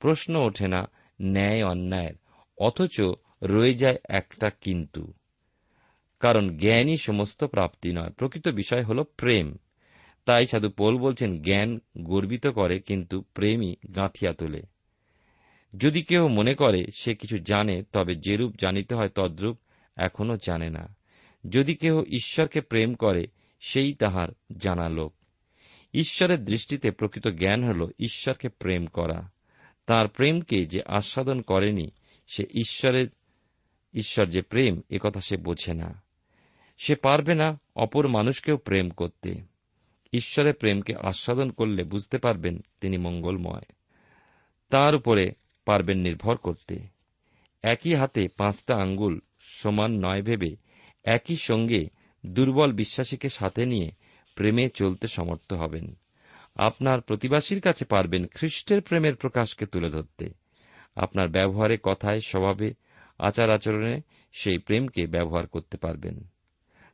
প্রশ্ন 0.00 0.36
ওঠে 0.36 0.68
না 0.68 0.90
ন্যায় 1.22 1.62
অন্যায়ের 1.62 2.14
অথচ 2.58 3.00
রয়ে 3.42 3.74
যায় 3.74 3.96
একটা 4.08 4.50
কিন্তু। 4.60 5.12
কারণ 6.20 6.56
জ্ঞানই 6.56 6.96
সমস্ত 6.96 7.44
প্রাপ্তি 7.44 7.92
নয়। 7.92 8.10
প্রকৃত 8.10 8.48
বিষয় 8.48 8.82
হল 8.82 9.02
প্রেম। 9.02 9.56
তাই 10.24 10.46
সাধু 10.46 10.70
পোল 10.70 10.98
বলছেন, 10.98 11.42
জ্ঞান 11.42 11.80
গর্বিত 11.98 12.46
করে, 12.46 12.80
কিন্তু 12.80 13.20
প্রেমই 13.20 13.76
গাঁথিয়া 13.96 14.32
তোলে। 14.32 14.62
যদি 15.78 16.02
কেউ 16.02 16.28
মনে 16.28 16.54
করে, 16.54 16.86
সে 16.94 17.14
কিছু 17.14 17.38
জানে, 17.38 17.82
তবে 17.92 18.14
যেরূপ 18.14 18.54
জানিতে 18.60 18.94
হয়, 18.94 19.08
তদ্রূপ 19.08 19.58
এখনও 19.96 20.36
জানে 20.36 20.70
না। 20.70 20.96
যদি 21.50 21.74
কেহ 21.74 22.02
ঈশ্বরকে 22.02 22.60
প্রেম 22.60 22.94
করে, 22.94 23.26
সেই 23.60 23.94
তাহার 23.94 24.28
জানা 24.56 24.88
লোক। 24.88 25.14
ঈশ্বরের 25.94 26.44
দৃষ্টিতে 26.44 26.90
প্রকৃত 26.90 27.28
জ্ঞান 27.28 27.64
হল 27.64 27.90
ঈশ্বরকে 27.98 28.48
প্রেম 28.48 28.86
করা। 28.86 29.30
তার 29.86 30.08
প্রেমকে 30.08 30.66
যে 30.66 30.82
আস্বাদন 30.86 31.40
করেনি, 31.40 31.90
সে 32.26 32.42
ঈশ্বরের, 32.42 33.08
ঈশ্বর 33.94 34.26
যে 34.26 34.42
প্রেম 34.42 34.80
একথা 34.90 35.20
সে 35.20 35.36
বোঝে 35.36 35.74
না। 35.74 36.02
সে 36.78 36.94
পারবে 36.94 37.34
না 37.34 37.60
অপর 37.76 38.08
মানুষকেও 38.08 38.56
প্রেম 38.56 38.90
করতে। 38.90 39.34
ঈশ্বরের 40.12 40.54
প্রেমকে 40.54 40.94
আস্বাদন 40.94 41.50
করলে 41.50 41.84
বুঝতে 41.84 42.18
পারবেন 42.18 42.64
তিনি 42.80 42.98
মঙ্গলময়। 42.98 43.72
তার 44.70 44.94
উপরে 44.94 45.32
পারবেন 45.64 45.98
নির্ভর 45.98 46.36
করতে। 46.36 46.78
একই 47.62 47.94
হাতে 47.94 48.28
পাঁচটা 48.36 48.76
আঙ্গুল 48.76 49.20
সমান 49.40 50.04
নয় 50.04 50.22
ভেবে 50.22 50.56
একই 51.04 51.36
সঙ্গে 51.36 51.86
দুর্বল 52.26 52.72
বিশ্বাসীকে 52.72 53.28
সাথে 53.28 53.66
নিয়ে 53.66 53.90
প্রেমে 54.34 54.68
চলতে 54.68 55.06
সমর্থ 55.06 55.52
হবেন। 55.52 55.96
আপনার 56.56 57.00
প্রতিবাসীর 57.00 57.60
কাছে 57.60 57.84
পারবেন 57.84 58.26
খ্রিস্টের 58.26 58.82
প্রেমের 58.82 59.16
প্রকাশকে 59.16 59.66
তুলে 59.66 59.90
ধরতে। 59.90 60.30
আপনার 60.96 61.28
ব্যবহারে, 61.28 61.78
কথায়, 61.82 62.20
স্বভাবে 62.20 62.74
আচার 63.18 63.50
আচরণে 63.50 64.00
সেই 64.32 64.58
প্রেমকে 64.58 65.06
ব্যবহার 65.06 65.46
করতে 65.46 65.76
পারবেন। 65.76 66.24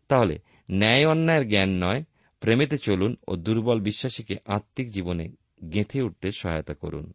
তাহলে, 0.08 0.38
ন্যায় 0.70 1.06
অন্যায়ের 1.06 1.48
জ্ঞান 1.48 1.68
নয়, 1.68 2.04
প্রেমেতে 2.40 2.78
চলুন 2.78 3.16
ও 3.28 3.36
দুর্বল 3.36 3.80
বিশ্বাসীকে 3.80 4.36
আত্মিক 4.46 4.90
জীবনে 4.90 5.28
গেঁথে 5.72 6.02
উঠতে 6.02 6.30
সহায়তা 6.30 6.74
করুন। 6.74 7.12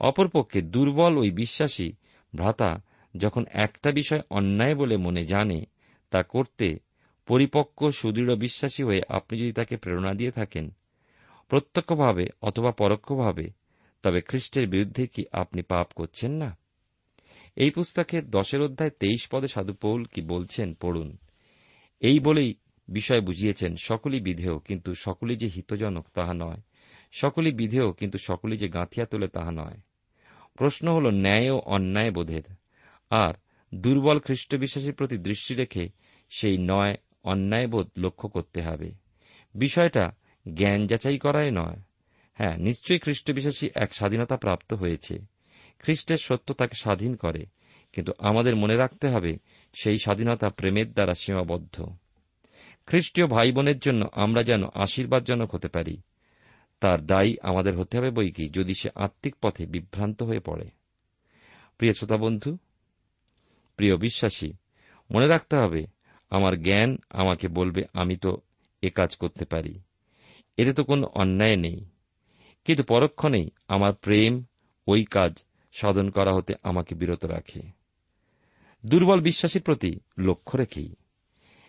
অপরপক্ষে 0.00 0.62
দুর্বল 0.62 1.18
ওই 1.18 1.30
বিশ্বাসী 1.30 1.92
ভ্রাতা 2.36 2.82
যখন 3.16 3.44
একটা 3.50 3.92
বিষয় 3.92 4.20
অন্যায় 4.30 4.74
বলে 4.74 4.96
মনে 4.96 5.24
জানে, 5.24 5.64
তা 6.10 6.22
করতে 6.22 6.78
পরিপক্ক 7.26 7.90
সুদৃঢ় 7.90 8.36
বিশ্বাসী 8.36 8.82
হয়ে 8.82 9.02
আপনি 9.08 9.38
যদি 9.38 9.52
তাকে 9.52 9.76
প্রেরণা 9.76 10.14
দিয়ে 10.14 10.30
থাকেন 10.30 10.70
প্রত্যক্ষভাবে 11.48 12.26
অথবা 12.42 12.70
পরোক্ষভাবে, 12.72 13.50
তবে 14.02 14.20
খ্রিস্টের 14.20 14.68
বিরুদ্ধে 14.68 15.06
কি 15.06 15.24
আপনি 15.32 15.62
পাপ 15.62 15.92
করছেন 15.96 16.32
না? 16.32 16.56
এই 17.56 17.70
পুস্তকের 17.70 18.30
দশের 18.30 18.60
অধ্যায় 18.60 18.90
তেইশ 18.90 19.28
পদে 19.28 19.48
সাধু 19.48 19.72
পৌল 19.72 20.04
কি 20.04 20.22
বলছেন 20.22 20.74
পড়ুন। 20.74 21.16
এই 22.00 22.18
বলেই 22.18 22.54
বিষয় 22.88 23.20
বুঝিয়েছেন 23.20 23.76
সকলই 23.76 24.20
বিধেয়, 24.20 24.58
কিন্তু 24.58 24.94
সকলেই 24.94 25.36
যে 25.36 25.46
হিতজনক 25.46 26.06
তাহা 26.14 26.34
নয়। 26.34 26.60
সকলই 27.12 27.52
বিধেয়, 27.52 27.92
কিন্তু 27.92 28.18
সকলেই 28.18 28.58
যে 28.58 28.68
গাঁথিয়া 28.68 29.06
তোলে 29.06 29.28
তাহা 29.28 29.50
নয়। 29.50 29.78
প্রশ্ন 30.54 30.94
হল 30.94 31.10
ন্যায় 31.10 31.50
ও 31.50 31.58
অন্যায় 31.58 32.10
বোধের। 32.10 32.42
আর 33.10 33.34
দুর্বল 33.74 34.18
খ্রিস্ট 34.18 34.54
বিশ্বাসের 34.54 34.94
প্রতি 34.94 35.16
দৃষ্টি 35.16 35.54
রেখে 35.54 35.88
সেই 36.28 36.58
নয় 36.60 36.94
অন্যায়বোধ 37.24 37.90
লক্ষ্য 37.96 38.28
করতে 38.28 38.62
হবে। 38.62 38.92
বিষয়টা 39.54 40.12
জ্ঞান 40.46 40.86
যাচাই 40.86 41.18
করাই 41.18 41.50
নয়। 41.50 41.78
হ্যাঁ 42.34 42.56
নিশ্চয়ই 42.56 42.98
খ্রিস্ট 42.98 43.32
বিশ্বাসী 43.32 43.68
এক 43.74 43.94
স্বাধীনতা 43.94 44.36
প্রাপ্ত 44.36 44.74
হয়েছে। 44.74 45.18
খ্রিস্টের 45.78 46.16
সত্য 46.16 46.54
তাকে 46.54 46.76
স্বাধীন 46.76 47.16
করে, 47.16 47.46
কিন্তু 47.92 48.12
আমাদের 48.18 48.56
মনে 48.56 48.76
রাখতে 48.76 49.08
হবে 49.08 49.38
সেই 49.74 49.98
স্বাধীনতা 49.98 50.50
প্রেমের 50.50 50.92
দ্বারা 50.92 51.14
সীমাবদ্ধ। 51.14 51.84
খ্রিস্টীয় 52.86 53.26
ভাই 53.26 53.52
বোনের 53.52 53.78
জন্য 53.78 54.08
আমরা 54.12 54.42
যেন 54.42 54.62
আশীর্বাদজনক 54.74 55.54
হতে 55.54 55.68
পারি। 55.68 55.96
তার 56.80 57.06
দায়ী 57.06 57.36
আমাদের 57.42 57.78
হতে 57.78 57.98
হবে 57.98 58.10
বই 58.10 58.30
কি? 58.30 58.48
যদি 58.48 58.74
সে 58.74 58.90
আত্মিক 58.94 59.36
পথে 59.42 59.66
বিভ্রান্ত 59.66 60.22
হয়ে 60.22 60.40
পড়ে। 60.40 60.70
প্রিয় 61.78 61.92
শ্রোতা 61.92 62.16
বন্ধু, 62.16 62.58
প্রিয় 63.76 63.96
বিশ্বাসী, 63.96 64.52
মনে 65.10 65.26
রাখতে 65.26 65.56
হবে, 65.56 65.86
আমার 66.30 66.62
জ্ঞান 66.62 66.98
আমাকে 67.10 67.48
বলবে, 67.48 67.82
আমি 67.92 68.16
তো 68.16 68.36
এ 68.82 68.90
কাজ 68.90 69.16
করতে 69.16 69.44
পারি। 69.44 69.74
এতে 70.56 70.72
তো 70.72 70.84
কোনো 70.84 71.06
অন্যায় 71.06 71.56
নেই। 71.56 71.84
কিন্তু 72.64 72.82
পরক্ষণেই 72.82 73.50
আমার 73.68 73.94
প্রেম, 73.94 74.44
ওই 74.86 75.04
কাজ 75.04 75.42
সাধন 75.72 76.10
করা 76.10 76.32
হতে 76.32 76.54
আমাকে 76.62 76.94
বিরত 76.94 77.24
রাখে। 77.24 77.62
দুর্বল 78.86 79.20
বিশ্বাসীর 79.20 79.62
প্রতি 79.62 80.00
লক্ষ্য 80.18 80.56
রেখেই। 80.56 80.94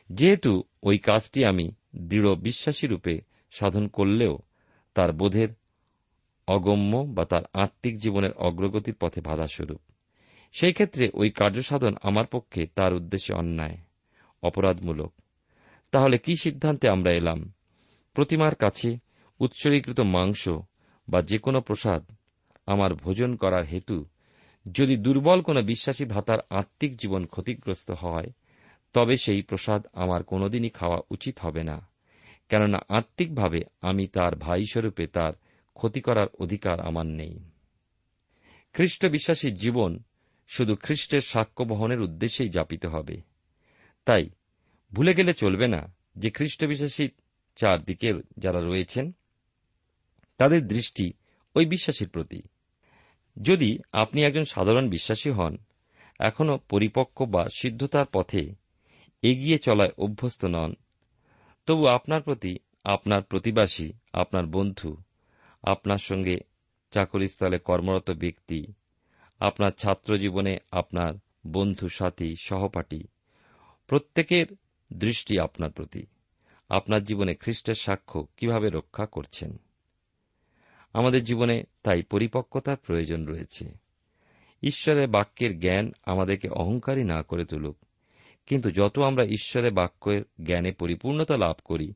যেহেতু 0.10 0.64
ওই 0.84 0.98
কাজটি 0.98 1.46
আমি 1.46 1.72
দৃঢ় 1.96 2.36
বিশ্বাসী 2.36 2.88
রূপে 2.88 3.22
সাধন 3.52 3.88
করলেও 3.88 4.40
তার 4.94 5.14
বোধের 5.14 5.50
অগম্য 6.48 6.98
বা 6.98 7.26
তার 7.26 7.42
আত্মিক 7.54 7.98
জীবনের 7.98 8.32
অগ্রগতির 8.32 8.96
পথে 8.96 9.22
বাধাস্বরূপ 9.22 9.82
সেই 10.54 10.74
ক্ষেত্রে 10.74 11.10
ওই 11.14 11.30
কার্যসাধন 11.30 11.96
আমার 12.04 12.26
পক্ষে 12.26 12.68
তার 12.76 12.94
উদ্দেশ্যে 12.94 13.36
অন্যায়, 13.36 13.78
অপরাধমূলক। 14.44 15.14
তাহলে 15.92 16.18
কি 16.18 16.36
সিদ্ধান্তে 16.36 16.90
আমরা 16.90 17.12
এলাম? 17.12 17.55
প্রতিমার 18.16 18.56
কাছে 18.56 18.98
উৎসর্গীকৃত 19.40 20.00
মাংস 20.00 20.50
বা 21.08 21.22
যে 21.22 21.38
কোনো 21.38 21.62
প্রসাদ 21.62 22.04
আমার 22.66 22.94
ভোজন 22.94 23.36
করার 23.36 23.64
হেতু 23.64 24.06
যদি 24.72 24.98
দুর্বল 24.98 25.42
কোনো 25.42 25.62
বিশ্বাসী 25.62 26.06
ভাতার 26.06 26.40
আত্মিক 26.50 26.98
জীবন 26.98 27.26
ক্ষতিগ্রস্ত 27.26 27.92
হয়, 27.92 28.30
তবে 28.94 29.18
সেই 29.18 29.42
প্রসাদ 29.42 29.88
আমার 29.94 30.24
কোনোদিনই 30.24 30.70
খাওয়া 30.70 31.00
উচিত 31.10 31.40
হবে 31.40 31.64
না, 31.64 31.88
কেননা 32.50 32.80
আত্মিকভাবে 32.90 33.62
আমি 33.82 34.08
তার 34.08 34.36
ভাইস্বরূপে 34.36 35.08
তার 35.08 35.34
ক্ষতি 35.74 36.02
করার 36.02 36.28
অধিকার 36.40 36.80
আমার 36.82 37.06
নেই। 37.06 37.40
খ্রিস্ট 38.74 39.06
বিশ্বাসী 39.06 39.52
জীবন 39.52 40.00
শুধু 40.48 40.76
খ্রিস্টের 40.76 41.22
সাক্ষ্য 41.22 41.64
বহনের 41.64 42.02
উদ্দেশ্যেই 42.02 42.50
যাপিত 42.50 42.86
হবে। 42.86 43.22
তাই 44.06 44.30
ভুলে 44.94 45.14
গেলে 45.14 45.34
চলবে 45.34 45.68
না 45.68 45.82
যে 46.18 46.30
খ্রিস্ট 46.30 46.66
বিশ্বাসী 46.66 47.08
চারদিকে 47.56 48.14
যারা 48.38 48.62
রয়েছেন, 48.62 49.12
তাদের 50.38 50.68
দৃষ্টি 50.68 51.14
ওই 51.56 51.66
বিশ্বাসীর 51.66 52.10
প্রতি। 52.10 52.42
যদি 53.42 53.80
আপনি 53.94 54.24
একজন 54.24 54.44
সাধারণ 54.44 54.90
বিশ্বাসী 54.90 55.30
হন 55.30 55.58
এখনও 56.20 56.58
পরিপক্ক 56.70 57.24
বা 57.24 57.48
সিদ্ধতার 57.56 58.06
পথে 58.06 58.56
এগিয়ে 59.22 59.58
চলায় 59.58 59.92
অভ্যস্ত 59.98 60.46
নন, 60.46 60.74
তবু 61.66 61.86
আপনার 61.86 62.22
প্রতি, 62.22 62.58
আপনার 62.84 63.24
প্রতিবাসী, 63.24 63.94
আপনার 64.14 64.46
বন্ধু, 64.46 64.98
আপনার 65.64 65.98
সঙ্গে 65.98 66.36
চাকরিস্থলে 66.92 67.60
কর্মরত 67.60 68.12
ব্যক্তি, 68.12 68.66
আপনার 69.40 69.72
ছাত্র 69.72 70.18
জীবনে 70.18 70.58
আপনার 70.72 71.14
বন্ধু, 71.48 71.90
সাথী, 71.90 72.36
সহপাঠী, 72.42 73.04
প্রত্যেকের 73.88 74.46
দৃষ্টি 74.94 75.40
আপনার 75.40 75.72
প্রতি। 75.72 76.06
আপনার 76.70 77.04
জীবনে 77.04 77.36
খ্রিস্টের 77.36 77.76
সাক্ষ্য 77.76 78.28
কীভাবে 78.38 78.70
রক্ষা 78.70 79.06
করছেন? 79.06 79.58
আমাদের 80.94 81.24
জীবনে 81.24 81.64
তাই 81.84 82.02
পরিপক্কতার 82.02 82.78
প্রয়োজন 82.78 83.26
রয়েছে। 83.26 83.74
ঈশ্বরের 84.64 85.08
বাক্যের 85.08 85.60
জ্ঞান 85.60 85.92
আমাদেরকে 86.06 86.50
অহংকারী 86.50 87.04
না 87.04 87.24
করে 87.24 87.46
তুলুক। 87.46 87.78
কিন্তু 88.46 88.72
যত 88.72 89.00
আমরা 89.00 89.26
ঈশ্বরের 89.26 89.74
বাক্যের 89.74 90.24
জ্ঞানে 90.46 90.72
পরিপূর্ণতা 90.72 91.38
লাভ 91.38 91.56
করি, 91.66 91.94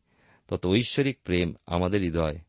তত 0.47 0.65
ঐশ্বরিক 0.65 1.17
প্রেম 1.23 1.53
আমাদের 1.65 2.01
হৃদয় 2.01 2.39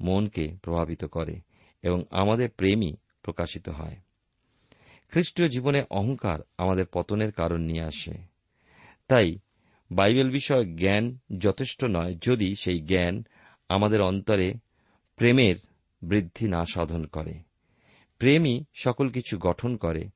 মনকে 0.00 0.56
প্রভাবিত 0.62 1.04
করে 1.04 1.40
এবং 1.82 2.04
আমাদের 2.10 2.50
প্রেমই 2.50 2.96
প্রকাশিত 3.22 3.68
হয়। 3.68 3.96
খ্রিস্টীয় 5.10 5.48
জীবনে 5.48 5.84
অহংকার 5.90 6.38
আমাদের 6.58 6.86
পতনের 6.92 7.32
কারণ 7.32 7.60
নিয়ে 7.60 7.82
আসে। 7.82 8.12
তাই 9.08 9.38
বাইবেল 9.90 10.30
বিষয়ক 10.30 10.66
জ্ঞান 10.66 11.18
যথেষ্ট 11.38 11.84
নয়, 11.84 12.14
যদি 12.22 12.54
সেই 12.54 12.80
জ্ঞান 12.80 13.24
আমাদের 13.68 14.00
অন্তরে 14.00 14.54
প্রেমের 15.16 15.56
বৃদ্ধি 16.02 16.48
না 16.48 16.64
সাধন 16.64 17.06
করে। 17.06 17.34
প্রেমই 18.18 18.64
সকল 18.74 19.08
কিছু 19.08 19.38
গঠন 19.38 19.76
করে, 19.76 20.08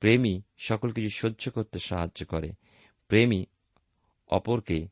প্রেমই 0.00 0.42
সকল 0.58 0.90
কিছু 0.90 1.08
সহ্য 1.08 1.50
করতে 1.50 1.78
সাহায্য 1.78 2.26
করে, 2.26 2.52
প্রেমই 3.08 3.46
অপরকে 4.28 4.88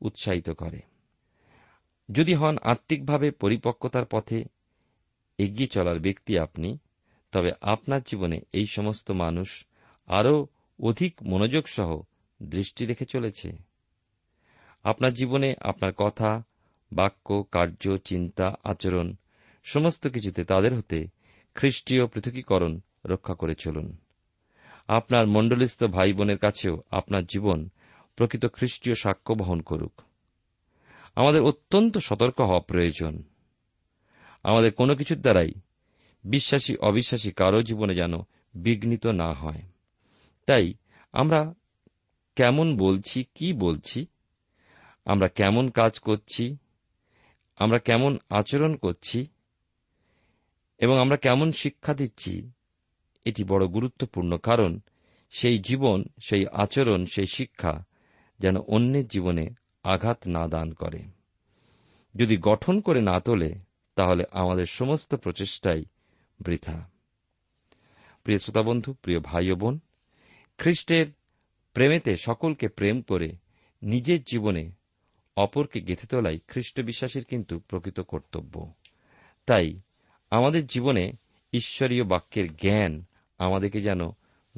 উৎসাহিত 0.00 0.50
করে। 0.50 0.80
যদি 2.10 2.34
হন 2.34 2.58
আত্মিকভাবে 2.62 3.30
পরিপক্কতার 3.30 4.04
পথে 4.04 4.44
এগিয়ে 5.38 5.66
চলার 5.66 6.00
ব্যক্তি 6.00 6.38
আপনি, 6.38 6.78
তবে 7.32 7.50
আপনার 7.60 8.00
জীবনে 8.02 8.40
এই 8.52 8.66
সমস্ত 8.66 9.10
মানুষ 9.10 9.66
আরও 10.06 10.46
অধিক 10.82 11.22
মনোযোগ 11.22 11.66
সহ 11.66 12.02
দৃষ্টি 12.42 12.86
রেখে 12.86 13.04
চলেছে। 13.04 13.52
আপনার 14.84 15.12
জীবনে 15.12 15.54
আপনার 15.60 15.92
কথা, 15.92 16.42
বাক্য, 16.92 17.44
কার্য, 17.52 17.96
চিন্তা, 17.96 18.54
আচরণ, 18.64 19.14
সমস্ত 19.64 20.06
কিছুতে 20.06 20.44
তাদের 20.44 20.74
হতে 20.74 21.06
খ্রিস্টীয় 21.54 22.06
পৃথকীকরণ 22.06 22.80
রক্ষা 23.06 23.34
করে 23.34 23.54
চলুন। 23.54 23.96
আপনার 24.88 25.26
মণ্ডলিস্থ 25.26 25.84
ভাই 25.84 26.12
বোনের 26.12 26.38
কাছেও 26.38 26.82
আপনার 26.90 27.24
জীবন 27.24 27.68
প্রকৃত 28.16 28.46
খ্রিস্টীয় 28.46 28.94
সাক্ষ্য 28.94 29.34
বহন 29.34 29.60
করুক। 29.60 30.00
আমাদের 31.16 31.42
অত্যন্ত 31.42 31.98
সতর্ক 31.98 32.40
হওয়া 32.40 32.60
প্রয়োজন। 32.60 33.22
আমাদের 34.42 34.72
কোনো 34.72 34.94
কিছুর 34.94 35.20
দ্বারাই 35.20 35.52
বিশ্বাসী 36.24 36.76
অবিশ্বাসী 36.76 37.30
কারও 37.30 37.62
জীবনে 37.62 37.94
যেন 37.94 38.14
বিঘ্নিত 38.54 39.06
না 39.06 39.32
হয়। 39.32 39.62
তাই 40.46 40.74
আমরা 41.12 41.54
কেমন 42.36 42.76
বলছি, 42.76 43.24
কি 43.34 43.52
বলছি? 43.52 44.06
আমরা 45.04 45.28
কেমন 45.28 45.68
কাজ 45.70 45.98
করছি? 45.98 46.56
আমরা 47.56 47.78
কেমন 47.78 48.18
আচরণ 48.30 48.76
করছি? 48.76 49.26
এবং 50.78 50.98
আমরা 50.98 51.16
কেমন 51.16 51.52
শিক্ষা 51.52 51.94
দিচ্ছি? 51.94 52.50
এটি 53.24 53.44
বড় 53.44 53.66
গুরুত্বপূর্ণ 53.66 54.36
কারণ 54.36 54.80
সেই 55.30 55.58
জীবন, 55.58 56.04
সেই 56.22 56.46
আচরণ, 56.52 57.04
সেই 57.04 57.26
শিক্ষা 57.26 57.84
যেন 58.38 58.56
অন্যের 58.56 59.06
জীবনে 59.06 59.50
আঘাত 59.82 60.18
না 60.26 60.48
দান 60.48 60.72
করে। 60.72 61.02
যদি 62.14 62.36
গঠন 62.36 62.80
করে 62.80 63.00
না 63.00 63.20
তোলে, 63.20 63.54
তাহলে 63.94 64.24
আমাদের 64.30 64.66
সমস্ত 64.66 65.14
প্রচেষ্টাই 65.14 65.84
বৃথা। 66.40 66.90
প্রিয় 68.24 68.38
শ্রোতাবন্ধু 68.38 68.92
প্রিয় 68.92 69.20
ভাই 69.20 69.52
বোন, 69.52 69.78
খ্রিস্টের 70.58 71.06
প্রেমেতে 71.74 72.16
সকলকে 72.16 72.68
প্রেম 72.68 73.02
করে 73.02 73.32
নিজের 73.82 74.22
জীবনে 74.22 74.70
অপরকে 75.36 75.80
গেঁথে 75.80 76.06
তোলাই 76.06 76.38
খ্রিস্ট 76.48 76.80
বিশ্বাসের 76.80 77.24
কিন্তু 77.24 77.58
প্রকৃত 77.58 78.00
কর্তব্য। 78.00 78.72
তাই 79.46 79.80
আমাদের 80.30 80.66
জীবনে 80.66 81.12
ঈশ্বরীয় 81.52 82.04
বাক্যের 82.04 82.56
জ্ঞান 82.56 83.04
আমাদেরকে 83.38 83.80
যেন 83.80 84.00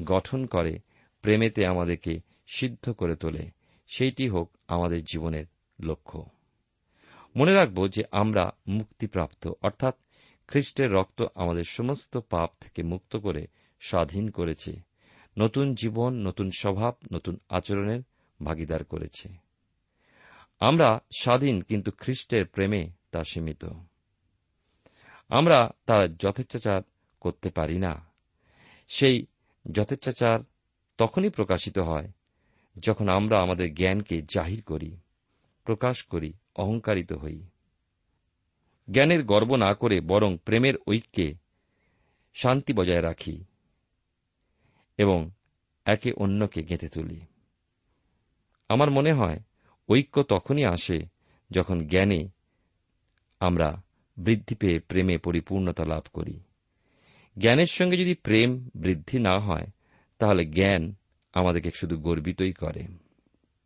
গঠন 0.05 0.47
করে, 0.47 0.79
প্রেমেতে 1.23 1.67
আমাদেরকে 1.67 2.21
সিদ্ধ 2.47 2.91
করে 2.91 3.17
তোলে, 3.17 3.51
সেইটি 3.87 4.29
হোক 4.29 4.51
আমাদের 4.69 5.05
জীবনের 5.05 5.45
লক্ষ্য। 5.81 6.27
মনে 7.37 7.53
রাখব 7.53 7.87
যে 7.89 8.03
আমরা 8.11 8.51
মুক্তিপ্রাপ্ত, 8.69 9.49
অর্থাৎ 9.63 9.95
খ্রিস্টের 10.49 10.93
রক্ত 10.93 11.25
আমাদের 11.35 11.65
সমস্ত 11.65 12.17
পাপ 12.17 12.51
থেকে 12.61 12.83
মুক্ত 12.83 13.17
করে 13.17 13.47
স্বাধীন 13.81 14.31
করেছে। 14.31 14.94
নতুন 15.39 15.75
জীবন, 15.75 16.15
নতুন 16.15 16.51
স্বভাব, 16.51 16.95
নতুন 17.13 17.39
আচরণের 17.49 18.01
ভাগিদার 18.45 18.85
করেছে। 18.85 19.29
আমরা 20.61 20.99
স্বাধীন 21.19 21.61
কিন্তু 21.61 21.91
খ্রিস্টের 21.91 22.47
প্রেমে 22.47 22.91
তা 23.11 23.25
সীমিত। 23.25 23.65
আমরা 25.29 25.71
তার 25.87 26.17
যথেচ্ছাচার 26.17 26.83
করতে 27.21 27.51
পারি 27.51 27.79
না। 27.79 28.07
সেই 28.89 29.27
যথেচ্ছাচার 29.73 30.39
তখনই 30.99 31.31
প্রকাশিত 31.31 31.79
হয় 31.79 32.09
যখন 32.79 33.09
আমরা 33.09 33.43
আমাদের 33.43 33.75
জ্ঞানকে 33.75 34.23
জাহির 34.23 34.63
করি, 34.63 34.97
প্রকাশ 35.65 36.03
করি, 36.03 36.33
অহংকারিত 36.57 37.13
হই। 37.13 37.43
জ্ঞানের 38.91 39.25
গর্ব 39.25 39.57
না 39.57 39.75
করে 39.75 40.01
বরং 40.01 40.39
প্রেমের 40.45 40.75
ঐক্যে 40.89 41.35
শান্তি 42.35 42.73
বজায় 42.73 43.03
রাখি। 43.03 43.45
একে 45.85 46.13
অন্যকে 46.13 46.63
গেঁথে 46.63 46.89
তুলি। 46.89 47.21
আমার 48.69 48.91
মনে 48.91 49.13
হয়, 49.13 49.41
ঐক্য 49.89 50.23
তখনই 50.23 50.65
আসে 50.65 51.01
যখন 51.51 51.87
জ্ঞানে 51.87 52.29
আমরা 53.41 53.83
বৃদ্ধি 54.17 54.55
পেয়ে 54.55 54.81
প্রেমে 54.81 55.19
পরিপূর্ণতা 55.19 55.85
লাভ 55.85 56.03
করি। 56.13 56.41
জ্ঞানের 57.39 57.67
সঙ্গে 57.67 57.97
যদি 57.97 58.15
প্রেম 58.15 58.69
বৃদ্ধি 58.75 59.19
না 59.19 59.39
হয়, 59.39 59.67
তাহলে 60.19 60.45
জ্ঞান 60.45 60.95
আমাদেরকে 61.33 61.71
শুধু 61.75 61.97
গর্বিতই 61.97 62.53
করে। 62.53 62.87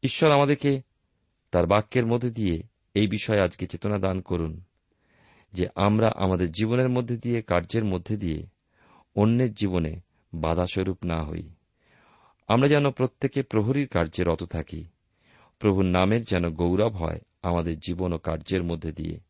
ঈশ্বর 0.03 0.31
আমাদেরকে 0.31 0.83
তার 1.51 1.67
বাক্যের 1.67 2.07
মধ্যে 2.07 2.31
দিয়ে 2.31 2.63
এই 2.95 3.07
বিষয়ে 3.07 3.41
আজকে 3.41 3.67
চেতনা 3.67 3.99
দান 3.99 4.21
করুন 4.21 4.61
যে 5.53 5.69
আমরা 5.75 6.13
আমাদের 6.17 6.51
জীবনের 6.51 6.89
মধ্যে 6.89 7.17
দিয়ে, 7.17 7.43
কার্যের 7.43 7.85
মধ্যে 7.85 8.17
দিয়ে 8.17 8.47
অন্যের 9.15 9.55
জীবনে 9.55 10.01
বাধাস্বরূপ 10.35 11.05
না 11.05 11.25
হই। 11.25 11.51
আমরা 12.49 12.69
যেন 12.69 12.91
প্রত্যেকে 12.91 13.43
প্রহরীর 13.43 13.89
কার্যে 13.89 14.25
রত 14.25 14.43
থাকি। 14.43 14.85
প্রভুর 15.59 15.85
নামের 15.85 16.25
যেন 16.25 16.51
গৌরব 16.51 16.93
হয় 16.97 17.21
আমাদের 17.43 17.79
জীবন 17.79 18.13
ও 18.13 18.19
কার্যের 18.19 18.63
মধ্যে 18.63 18.93
দিয়ে। 18.93 19.21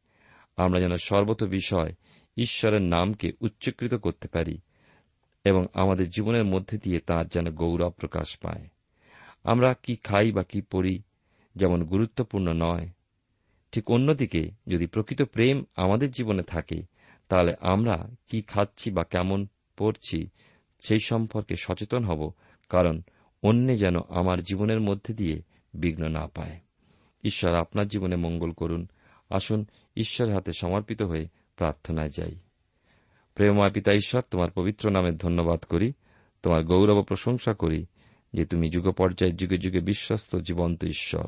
আমরা 0.57 0.81
যেন 0.81 0.97
সর্বত 0.97 1.45
বিষয় 1.45 1.95
ঈশ্বরের 2.37 2.83
নামকে 2.83 3.33
উচ্চকৃত 3.41 3.95
করতে 3.95 4.29
পারি 4.29 4.59
এবং 5.45 5.67
আমাদের 5.75 6.11
জীবনের 6.11 6.45
মধ্যে 6.45 6.79
দিয়ে 6.79 7.01
তার 7.01 7.29
যেন 7.29 7.51
গৌরব 7.51 7.91
প্রকাশ 7.91 8.39
পায়। 8.39 8.69
আমরা 9.45 9.75
কি 9.75 9.97
খাই 9.97 10.33
বা 10.33 10.43
কি 10.43 10.61
পড়ি 10.61 11.03
যেমন 11.57 11.85
গুরুত্বপূর্ণ 11.85 12.53
নয়। 12.53 12.89
ঠিক 13.73 13.91
অন্যদিকে 13.91 14.51
যদি 14.67 14.87
প্রকৃত 14.87 15.23
প্রেম 15.23 15.65
আমাদের 15.77 16.11
জীবনে 16.11 16.43
থাকে, 16.43 16.83
তাহলে 17.29 17.55
আমরা 17.61 18.11
কি 18.29 18.43
খাচ্ছি 18.43 18.91
বা 18.91 19.05
কেমন 19.05 19.47
পড়ছি 19.77 20.29
সেই 20.81 20.99
সম্পর্কে 21.05 21.55
সচেতন 21.57 22.05
হব, 22.05 22.33
কারণ 22.69 23.01
অন্যে 23.43 23.77
যেন 23.77 23.97
আমার 24.09 24.43
জীবনের 24.43 24.81
মধ্যে 24.81 25.15
দিয়ে 25.15 25.43
বিঘ্ন 25.75 26.09
না 26.09 26.27
পায়। 26.27 26.61
ঈশ্বর 27.25 27.55
আপনার 27.55 27.89
জীবনে 27.89 28.17
মঙ্গল 28.17 28.51
করুন। 28.51 28.87
আসুন 29.31 29.67
ঈশ্বরের 29.97 30.35
হাতে 30.35 30.53
সমর্পিত 30.53 31.03
হয়ে 31.03 31.29
প্রার্থনায় 31.57 32.09
যাই। 32.09 32.35
প্রেমময় 33.35 33.71
পিতা 33.71 33.93
ঈশ্বর, 33.93 34.23
তোমার 34.31 34.51
পবিত্র 34.51 34.91
নামে 34.91 35.13
ধন্যবাদ 35.13 35.61
করি, 35.61 35.93
তোমার 36.43 36.65
গৌরব 36.65 37.03
প্রশংসা 37.03 37.55
করি 37.55 37.87
যে 38.33 38.45
তুমি 38.45 38.71
যুগ 38.71 38.91
পর্যায়ে 38.91 39.33
যুগে 39.33 39.59
যুগে 39.59 39.81
বিশ্বস্ত, 39.81 40.37
জীবন্ত 40.37 40.85
ঈশ্বর। 40.85 41.27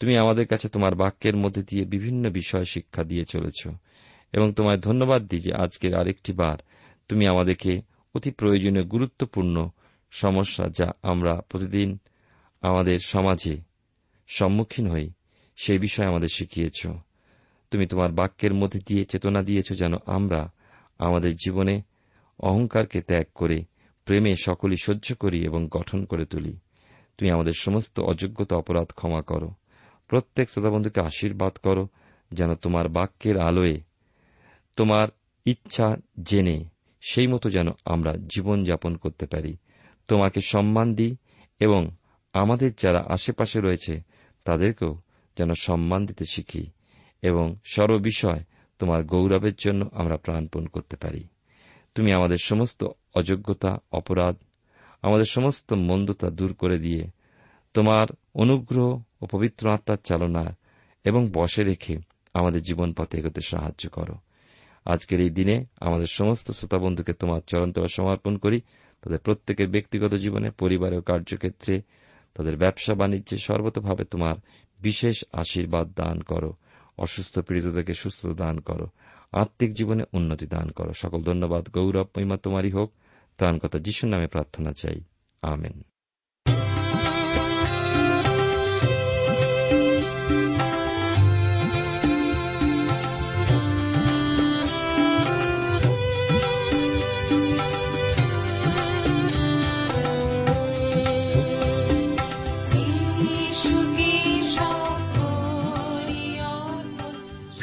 তুমি 0.00 0.16
আমাদের 0.16 0.46
কাছে 0.46 0.68
তোমার 0.68 0.94
বাক্যের 0.94 1.36
মধ্যে 1.36 1.62
দিয়ে 1.62 1.84
বিভিন্ন 1.84 2.30
বিষয় 2.30 2.64
শিক্ষা 2.64 3.04
দিয়ে 3.04 3.24
চলেছ 3.24 3.68
এবং 4.32 4.52
তোমায় 4.52 4.78
ধন্যবাদ 4.78 5.26
দিই 5.26 5.38
যে 5.38 5.54
আজকের 5.54 5.94
আরেকটি 5.94 6.32
বার 6.32 6.56
তুমি 7.08 7.26
আমাদেরকে 7.26 7.82
অতি 8.16 8.30
প্রয়োজনীয়, 8.30 8.84
গুরুত্বপূর্ণ 8.84 9.68
সমস্যা 10.10 10.68
যা 10.78 10.92
আমরা 11.02 11.40
প্রতিদিন 11.48 11.98
আমাদের 12.60 12.98
সমাজে 13.04 13.56
সম্মুখীন 14.28 14.90
হই 14.90 15.10
সেই 15.56 15.78
বিষয়ে 15.78 16.06
আমাদের 16.06 16.28
শিখিয়েছ। 16.28 16.86
তুমি 17.70 17.86
তোমার 17.86 18.12
বাক্যের 18.12 18.54
মধ্যে 18.54 18.80
দিয়ে 18.86 19.04
চেতনা 19.04 19.42
দিয়েছ 19.42 19.72
যেন 19.72 19.94
আমরা 20.06 20.52
আমাদের 20.98 21.34
জীবনে 21.34 21.82
অহংকারকে 22.38 23.00
ত্যাগ 23.00 23.26
করে, 23.34 23.64
প্রেমে 24.04 24.32
সকলই 24.34 24.76
সহ্য 24.82 25.14
করি 25.14 25.44
এবং 25.44 25.68
গঠন 25.68 26.04
করে 26.04 26.24
তুলি। 26.24 26.58
তুমি 27.18 27.30
আমাদের 27.30 27.52
সমস্ত 27.58 28.00
অযোগ্যতা, 28.00 28.56
অপরাধ 28.56 28.86
ক্ষমা 28.86 29.22
করো। 29.22 29.50
প্রত্যেক 30.08 30.50
শ্রোতাবন্ধুকে 30.50 31.00
আশীর্বাদ 31.00 31.52
করো 31.52 31.88
যেন 32.30 32.54
তোমার 32.54 32.88
বাক্যের 32.88 33.40
আলোয় 33.40 33.80
তোমার 34.76 35.08
ইচ্ছা 35.44 35.96
জেনে 36.22 36.75
সেই 37.08 37.26
মতো 37.26 37.50
যেন 37.50 37.68
আমরা 37.84 38.14
জীবন 38.16 38.64
যাপন 38.64 38.96
করতে 38.96 39.26
পারি। 39.26 39.56
তোমাকে 40.08 40.40
সম্মান 40.40 40.94
দিই 40.94 41.16
এবং 41.60 41.90
আমাদের 42.32 42.70
যারা 42.82 43.04
আশেপাশে 43.08 43.60
রয়েছে, 43.60 44.00
তাদেরকেও 44.44 45.00
যেন 45.38 45.50
সম্মান 45.60 46.06
দিতে 46.06 46.24
শিখি 46.24 46.66
এবং 47.22 47.56
সর্ববিষয় 47.64 48.44
তোমার 48.78 49.04
গৌরবের 49.04 49.52
জন্য 49.58 49.88
আমরা 49.92 50.16
প্রাণপণ 50.16 50.66
করতে 50.66 50.96
পারি। 50.96 51.24
তুমি 51.94 52.12
আমাদের 52.12 52.36
সমস্ত 52.42 52.84
অযোগ্যতা, 53.14 53.78
অপরাধ, 53.92 54.36
আমাদের 55.02 55.24
সমস্ত 55.24 55.72
মন্দতা 55.72 56.30
দূর 56.30 56.54
করে 56.54 56.78
দিয়ে 56.78 57.04
তোমার 57.74 58.06
অনুগ্রহ 58.34 59.02
ও 59.20 59.26
পবিত্র 59.26 59.70
আত্মার 59.70 59.96
চালনা 60.04 60.56
এবং 61.04 61.28
বসে 61.32 61.64
রেখে 61.64 61.96
আমাদের 62.34 62.62
জীবন 62.62 62.92
পথে 62.92 63.18
এগোতে 63.18 63.40
সাহায্য 63.40 63.88
করো। 63.88 64.14
আজকের 64.86 65.20
এই 65.20 65.30
দিনে 65.30 65.64
আমাদের 65.80 66.06
সমস্ত 66.06 66.50
শ্রোতা 66.50 66.78
বন্ধুকে 66.78 67.12
তোমার 67.12 67.40
চরন্তরা 67.46 67.86
সমর্পণ 67.86 68.36
করি। 68.36 68.60
তাদের 69.02 69.18
প্রত্যেকের 69.18 69.68
ব্যক্তিগত 69.68 70.14
জীবনে, 70.14 70.50
পরিবার 70.50 70.94
ও 70.94 71.00
কার্যক্ষেত্রে 71.00 71.82
তাদের 72.34 72.56
ব্যবসা 72.56 72.94
বাণিজ্যে 72.94 73.38
সর্বতভাবে 73.38 74.04
তোমার 74.04 74.34
বিশেষ 74.80 75.24
আশীর্বাদ 75.32 75.92
দান 75.96 76.20
করো। 76.20 76.54
অসুস্থ 76.98 77.38
পীড়িতদেরকে 77.38 77.94
সুস্থ 77.94 78.26
দান 78.26 78.60
করো। 78.60 78.86
আত্মিক 79.32 79.74
জীবনে 79.74 80.04
উন্নতি 80.12 80.46
দান 80.46 80.70
করো। 80.70 80.92
সকল 80.92 81.22
ধন্যবাদ। 81.22 81.68
গৌরব 81.68 82.06
মহিমা 82.16 82.36
তোমারই 82.36 82.70
হোক। 82.70 82.92
ত্রাণকতা 83.38 83.78
যিশুর 83.78 84.10
নামে 84.10 84.26
প্রার্থনা 84.26 84.72
চাই। 84.72 85.00
আমেন। 85.42 85.95